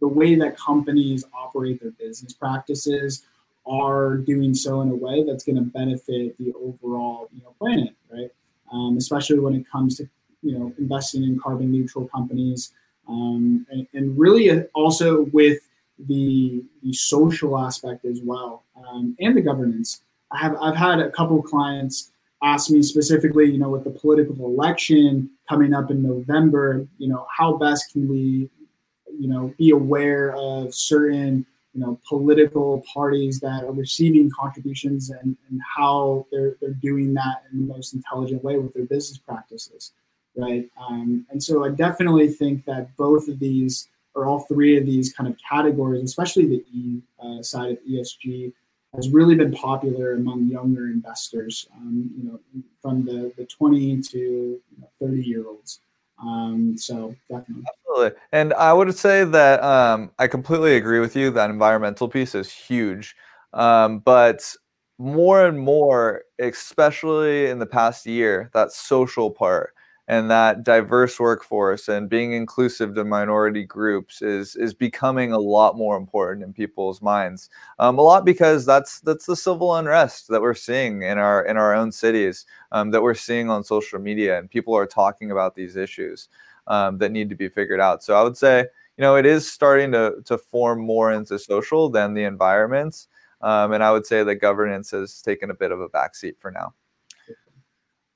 the 0.00 0.08
way 0.08 0.34
that 0.34 0.56
companies 0.56 1.24
operate 1.34 1.80
their 1.80 1.92
business 1.92 2.32
practices 2.32 3.26
are 3.66 4.16
doing 4.16 4.54
so 4.54 4.80
in 4.80 4.88
a 4.88 4.94
way 4.94 5.22
that's 5.22 5.44
going 5.44 5.56
to 5.56 5.62
benefit 5.62 6.36
the 6.38 6.52
overall, 6.54 7.28
you 7.32 7.42
know, 7.42 7.54
planet, 7.58 7.94
right? 8.12 8.30
Um, 8.72 8.96
especially 8.96 9.38
when 9.38 9.54
it 9.54 9.68
comes 9.70 9.96
to 9.96 10.08
you 10.42 10.58
know 10.58 10.72
investing 10.78 11.24
in 11.24 11.38
carbon 11.38 11.70
neutral 11.70 12.06
companies 12.08 12.72
um, 13.08 13.66
and, 13.70 13.86
and, 13.92 14.18
really 14.18 14.62
also 14.74 15.22
with 15.32 15.58
the, 16.06 16.62
the 16.82 16.92
social 16.92 17.58
aspect 17.58 18.04
as 18.04 18.20
well 18.22 18.64
um, 18.76 19.16
and 19.20 19.36
the 19.36 19.40
governance. 19.40 20.02
I 20.30 20.38
have 20.38 20.56
I've 20.60 20.76
had 20.76 21.00
a 21.00 21.10
couple 21.10 21.42
clients 21.42 22.12
ask 22.42 22.70
me 22.70 22.82
specifically 22.82 23.50
you 23.50 23.58
know 23.58 23.68
with 23.68 23.84
the 23.84 23.90
political 23.90 24.46
election 24.46 25.30
coming 25.48 25.74
up 25.74 25.90
in 25.90 26.02
November 26.02 26.86
you 26.98 27.08
know 27.08 27.26
how 27.36 27.54
best 27.54 27.92
can 27.92 28.08
we 28.08 28.48
you 29.18 29.28
know 29.28 29.52
be 29.58 29.70
aware 29.70 30.34
of 30.36 30.74
certain 30.74 31.44
you 31.74 31.80
know 31.80 31.98
political 32.08 32.82
parties 32.92 33.40
that 33.40 33.64
are 33.64 33.72
receiving 33.72 34.30
contributions 34.30 35.10
and, 35.10 35.36
and 35.48 35.60
how 35.76 36.26
they're, 36.30 36.56
they're 36.60 36.70
doing 36.74 37.12
that 37.14 37.42
in 37.52 37.66
the 37.66 37.74
most 37.74 37.92
intelligent 37.94 38.42
way 38.42 38.58
with 38.58 38.72
their 38.72 38.86
business 38.86 39.18
practices 39.18 39.92
right? 40.40 40.68
Um, 40.80 41.26
and 41.30 41.42
so 41.42 41.64
I 41.64 41.70
definitely 41.70 42.28
think 42.28 42.64
that 42.64 42.96
both 42.96 43.28
of 43.28 43.38
these, 43.38 43.88
or 44.14 44.26
all 44.26 44.40
three 44.40 44.76
of 44.76 44.86
these 44.86 45.12
kind 45.12 45.28
of 45.28 45.36
categories, 45.48 46.02
especially 46.02 46.46
the 46.46 46.64
E 46.72 47.00
uh, 47.22 47.42
side 47.42 47.72
of 47.72 47.78
ESG, 47.88 48.52
has 48.94 49.08
really 49.10 49.36
been 49.36 49.52
popular 49.52 50.14
among 50.14 50.46
younger 50.46 50.86
investors, 50.86 51.68
um, 51.76 52.10
you 52.16 52.24
know, 52.24 52.40
from 52.82 53.04
the, 53.04 53.32
the 53.36 53.44
20 53.44 54.00
to 54.02 54.18
you 54.18 54.60
know, 54.80 54.88
30 55.00 55.22
year 55.22 55.46
olds. 55.46 55.80
Um, 56.20 56.76
so 56.76 57.14
definitely. 57.28 57.64
Absolutely. 57.68 58.18
And 58.32 58.52
I 58.54 58.72
would 58.72 58.94
say 58.96 59.24
that 59.24 59.62
um, 59.62 60.10
I 60.18 60.26
completely 60.26 60.76
agree 60.76 61.00
with 61.00 61.16
you 61.16 61.30
that 61.30 61.50
environmental 61.50 62.08
piece 62.08 62.34
is 62.34 62.52
huge. 62.52 63.14
Um, 63.52 64.00
but 64.00 64.54
more 64.98 65.46
and 65.46 65.58
more, 65.58 66.24
especially 66.38 67.46
in 67.46 67.58
the 67.58 67.66
past 67.66 68.06
year, 68.06 68.50
that 68.52 68.72
social 68.72 69.30
part 69.30 69.72
and 70.10 70.28
that 70.28 70.64
diverse 70.64 71.20
workforce 71.20 71.86
and 71.86 72.08
being 72.08 72.32
inclusive 72.32 72.96
to 72.96 73.04
minority 73.04 73.64
groups 73.64 74.22
is 74.22 74.56
is 74.56 74.74
becoming 74.74 75.30
a 75.30 75.38
lot 75.38 75.76
more 75.76 75.96
important 75.96 76.44
in 76.44 76.52
people's 76.52 77.00
minds. 77.00 77.48
Um, 77.78 77.96
a 77.96 78.02
lot 78.02 78.24
because 78.24 78.66
that's 78.66 78.98
that's 79.02 79.24
the 79.24 79.36
civil 79.36 79.76
unrest 79.76 80.26
that 80.26 80.42
we're 80.42 80.52
seeing 80.52 81.02
in 81.02 81.16
our 81.16 81.44
in 81.44 81.56
our 81.56 81.76
own 81.76 81.92
cities, 81.92 82.44
um, 82.72 82.90
that 82.90 83.00
we're 83.00 83.14
seeing 83.14 83.48
on 83.50 83.62
social 83.62 84.00
media, 84.00 84.36
and 84.36 84.50
people 84.50 84.76
are 84.76 84.84
talking 84.84 85.30
about 85.30 85.54
these 85.54 85.76
issues 85.76 86.28
um, 86.66 86.98
that 86.98 87.12
need 87.12 87.28
to 87.28 87.36
be 87.36 87.48
figured 87.48 87.80
out. 87.80 88.02
So 88.02 88.16
I 88.16 88.24
would 88.24 88.36
say, 88.36 88.66
you 88.96 89.02
know, 89.02 89.14
it 89.14 89.26
is 89.26 89.48
starting 89.48 89.92
to 89.92 90.16
to 90.24 90.36
form 90.38 90.80
more 90.80 91.12
into 91.12 91.38
social 91.38 91.88
than 91.88 92.14
the 92.14 92.24
environments, 92.24 93.06
um, 93.42 93.70
and 93.74 93.84
I 93.84 93.92
would 93.92 94.06
say 94.06 94.24
that 94.24 94.36
governance 94.36 94.90
has 94.90 95.22
taken 95.22 95.50
a 95.50 95.54
bit 95.54 95.70
of 95.70 95.80
a 95.80 95.88
backseat 95.88 96.34
for 96.40 96.50
now. 96.50 96.74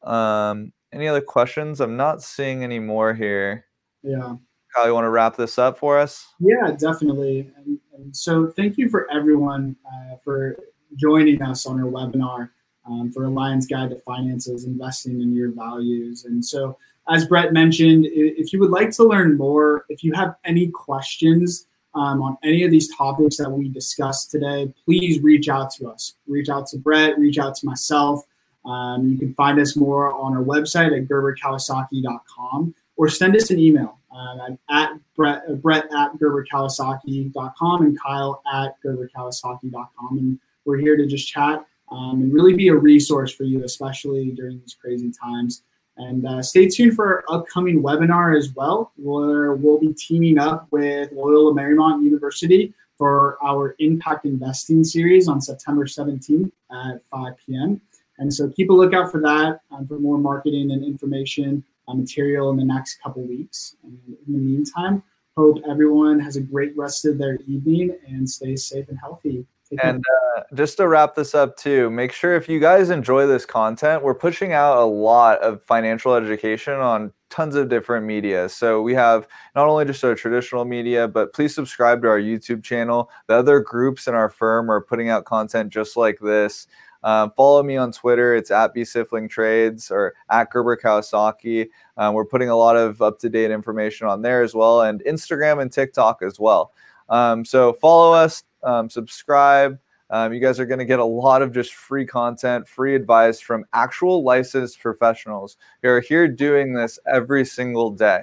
Um, 0.03 0.73
any 0.95 1.09
other 1.09 1.21
questions? 1.21 1.81
I'm 1.81 1.97
not 1.97 2.23
seeing 2.23 2.63
any 2.63 2.79
more 2.79 3.13
here. 3.13 3.67
Yeah. 4.03 4.37
Kyle, 4.75 4.87
you 4.87 4.95
want 4.95 5.05
to 5.05 5.11
wrap 5.11 5.37
this 5.37 5.59
up 5.59 5.79
for 5.79 5.99
us? 5.99 6.27
Yeah, 6.41 6.73
definitely. 6.79 7.51
And, 7.57 7.79
and 7.97 8.17
so 8.17 8.49
thank 8.49 8.79
you 8.79 8.89
for 8.89 9.11
everyone 9.11 9.77
uh, 9.87 10.17
for 10.17 10.57
joining 10.97 11.43
us 11.43 11.67
on 11.67 11.81
our 11.81 11.91
webinar 11.91 12.51
um, 12.87 13.11
for 13.11 13.25
Alliance 13.25 13.67
Guide 13.67 13.91
to 13.91 13.97
Finances, 13.97 14.65
Investing 14.65 15.21
in 15.21 15.35
Your 15.35 15.51
Values. 15.53 16.25
And 16.25 16.45
so, 16.45 16.79
as 17.11 17.27
Brett 17.27 17.53
mentioned, 17.53 18.07
if 18.09 18.53
you 18.53 18.61
would 18.61 18.71
like 18.71 18.91
to 18.93 19.05
learn 19.05 19.37
more, 19.37 19.85
if 19.89 20.03
you 20.03 20.13
have 20.15 20.37
any 20.45 20.69
questions 20.69 21.67
um, 21.95 22.23
on 22.23 22.37
any 22.43 22.65
of 22.65 22.71
these 22.71 22.95
topics 22.97 23.37
that 23.37 23.51
we 23.51 23.69
discussed 23.69 24.31
today, 24.31 24.73
please 24.85 25.23
reach 25.23 25.49
out 25.49 25.71
to 25.75 25.89
us. 25.89 26.15
Reach 26.27 26.49
out 26.49 26.67
to 26.69 26.79
Brett, 26.79 27.19
reach 27.19 27.39
out 27.39 27.55
to 27.57 27.67
myself. 27.67 28.25
Um, 28.65 29.09
you 29.11 29.19
can 29.19 29.35
find 29.35 29.59
us 29.59 29.77
more 29.77 30.13
on 30.13 30.35
our 30.35 30.43
website 30.43 30.97
at 30.97 31.09
gerberkawasaki.com 31.09 32.75
or 32.97 33.09
send 33.09 33.37
us 33.37 33.51
an 33.51 33.59
email 33.59 33.99
uh, 34.15 34.51
at 34.71 34.93
Brett, 35.17 35.43
uh, 35.49 35.55
Brett 35.55 35.85
at 35.97 36.15
gerberkawasaki.com 36.15 37.83
and 37.83 38.01
Kyle 38.01 38.43
at 38.53 38.77
gerberkawasaki.com. 38.83 40.19
And 40.19 40.39
we're 40.65 40.79
here 40.79 40.97
to 40.97 41.07
just 41.07 41.29
chat 41.29 41.65
um, 41.91 42.23
and 42.23 42.33
really 42.33 42.55
be 42.55 42.69
a 42.69 42.75
resource 42.75 43.33
for 43.33 43.45
you, 43.45 43.65
especially 43.65 44.31
during 44.31 44.61
these 44.61 44.77
crazy 44.81 45.11
times. 45.11 45.63
And 45.97 46.27
uh, 46.27 46.43
stay 46.43 46.69
tuned 46.69 46.95
for 46.95 47.07
our 47.07 47.25
upcoming 47.29 47.83
webinar 47.83 48.37
as 48.37 48.53
well, 48.55 48.93
where 48.97 49.55
we'll 49.55 49.79
be 49.79 49.93
teaming 49.93 50.39
up 50.39 50.67
with 50.71 51.13
Loyola 51.13 51.55
Marymount 51.55 52.03
University 52.03 52.75
for 52.99 53.39
our 53.45 53.77
Impact 53.79 54.25
Investing 54.25 54.83
series 54.83 55.29
on 55.29 55.41
September 55.41 55.85
17th 55.85 56.51
at 56.73 57.03
5 57.11 57.35
p.m. 57.47 57.81
And 58.19 58.33
so 58.33 58.49
keep 58.51 58.71
a 58.71 58.73
lookout 58.73 59.11
for 59.11 59.21
that 59.21 59.61
um, 59.71 59.87
for 59.87 59.99
more 59.99 60.19
marketing 60.19 60.71
and 60.71 60.85
information 60.85 61.65
uh, 61.89 61.95
material 61.95 62.51
in 62.51 62.57
the 62.57 62.65
next 62.65 63.03
couple 63.03 63.23
weeks. 63.23 63.77
And 63.83 63.99
in 64.27 64.33
the 64.33 64.39
meantime, 64.39 65.03
hope 65.37 65.59
everyone 65.69 66.21
has 66.21 66.37
a 66.37 66.41
great 66.41 66.77
rest 66.77 67.05
of 67.05 67.19
their 67.19 67.39
evening 67.47 67.97
and 68.07 68.29
stay 68.29 68.57
safe 68.57 68.89
and 68.89 68.99
healthy. 68.99 69.47
And 69.83 70.05
uh, 70.37 70.43
just 70.55 70.77
to 70.77 70.87
wrap 70.87 71.15
this 71.15 71.35
up, 71.35 71.57
too, 71.57 71.91
make 71.91 72.13
sure 72.13 72.35
if 72.35 72.49
you 72.49 72.61
guys 72.61 72.91
enjoy 72.91 73.27
this 73.27 73.45
content, 73.45 74.03
we're 74.03 74.15
pushing 74.15 74.53
out 74.53 74.79
a 74.79 74.85
lot 74.85 75.41
of 75.41 75.63
financial 75.65 76.15
education 76.15 76.75
on 76.75 77.13
tons 77.31 77.57
of 77.57 77.69
different 77.69 78.07
media. 78.07 78.49
So 78.49 78.81
we 78.81 78.95
have 78.95 79.27
not 79.57 79.67
only 79.67 79.85
just 79.85 80.05
our 80.05 80.15
traditional 80.15 80.65
media, 80.65 81.09
but 81.09 81.33
please 81.33 81.55
subscribe 81.55 82.03
to 82.03 82.09
our 82.09 82.21
YouTube 82.21 82.63
channel. 82.63 83.11
The 83.27 83.35
other 83.35 83.59
groups 83.59 84.07
in 84.07 84.15
our 84.15 84.29
firm 84.29 84.71
are 84.71 84.81
putting 84.81 85.09
out 85.09 85.25
content 85.25 85.73
just 85.73 85.97
like 85.97 86.19
this. 86.21 86.69
Um, 87.05 87.31
follow 87.37 87.63
me 87.63 87.77
on 87.77 87.93
Twitter. 87.93 88.35
It's 88.35 88.51
at 88.51 88.75
bsifling 88.75 89.29
trades 89.29 89.91
or 89.91 90.15
at 90.31 90.51
Gerber 90.51 90.77
Kawasaki. 90.77 91.69
Um, 91.99 92.15
we're 92.15 92.25
putting 92.25 92.49
a 92.49 92.57
lot 92.57 92.77
of 92.77 93.03
up 93.03 93.19
to 93.21 93.29
date 93.29 93.51
information 93.51 94.09
on 94.09 94.23
there 94.23 94.43
as 94.43 94.55
well, 94.55 94.81
and 94.83 95.05
Instagram 95.05 95.61
and 95.61 95.71
TikTok 95.71 96.23
as 96.23 96.41
well. 96.41 96.73
Um, 97.11 97.45
so 97.45 97.75
follow 97.75 98.15
us, 98.15 98.43
um, 98.63 98.89
subscribe. 98.89 99.79
Um, 100.11 100.33
you 100.33 100.41
guys 100.41 100.59
are 100.61 100.67
going 100.67 100.79
to 100.79 100.85
get 100.85 100.99
a 100.99 101.05
lot 101.05 101.43
of 101.43 101.53
just 101.53 101.75
free 101.75 102.07
content, 102.07 102.67
free 102.67 102.95
advice 102.95 103.41
from 103.41 103.65
actual 103.73 104.23
licensed 104.23 104.81
professionals 104.81 105.57
who 105.83 105.89
are 105.89 106.01
here 106.01 106.29
doing 106.29 106.73
this 106.73 106.99
every 107.07 107.45
single 107.45 107.91
day. 107.91 108.23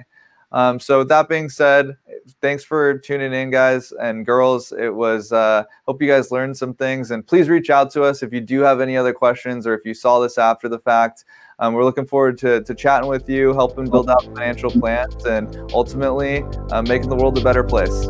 Um, 0.51 0.79
so 0.79 0.99
with 0.99 1.09
that 1.09 1.29
being 1.29 1.49
said, 1.49 1.95
thanks 2.41 2.63
for 2.63 2.97
tuning 2.97 3.33
in, 3.33 3.51
guys 3.51 3.93
and 3.93 4.25
girls. 4.25 4.71
It 4.71 4.93
was 4.93 5.31
uh, 5.31 5.63
hope 5.85 6.01
you 6.01 6.07
guys 6.07 6.31
learned 6.31 6.57
some 6.57 6.73
things, 6.73 7.11
and 7.11 7.25
please 7.25 7.47
reach 7.47 7.69
out 7.69 7.91
to 7.91 8.03
us 8.03 8.21
if 8.21 8.33
you 8.33 8.41
do 8.41 8.59
have 8.61 8.81
any 8.81 8.97
other 8.97 9.13
questions 9.13 9.65
or 9.65 9.73
if 9.73 9.85
you 9.85 9.93
saw 9.93 10.19
this 10.19 10.37
after 10.37 10.67
the 10.67 10.79
fact. 10.79 11.25
Um, 11.59 11.73
we're 11.73 11.85
looking 11.85 12.05
forward 12.05 12.37
to, 12.39 12.61
to 12.63 12.73
chatting 12.73 13.07
with 13.07 13.29
you, 13.29 13.53
helping 13.53 13.89
build 13.89 14.09
out 14.09 14.23
financial 14.23 14.71
plans, 14.71 15.25
and 15.25 15.55
ultimately 15.73 16.43
uh, 16.71 16.81
making 16.81 17.09
the 17.09 17.15
world 17.15 17.37
a 17.37 17.41
better 17.41 17.63
place. 17.63 18.07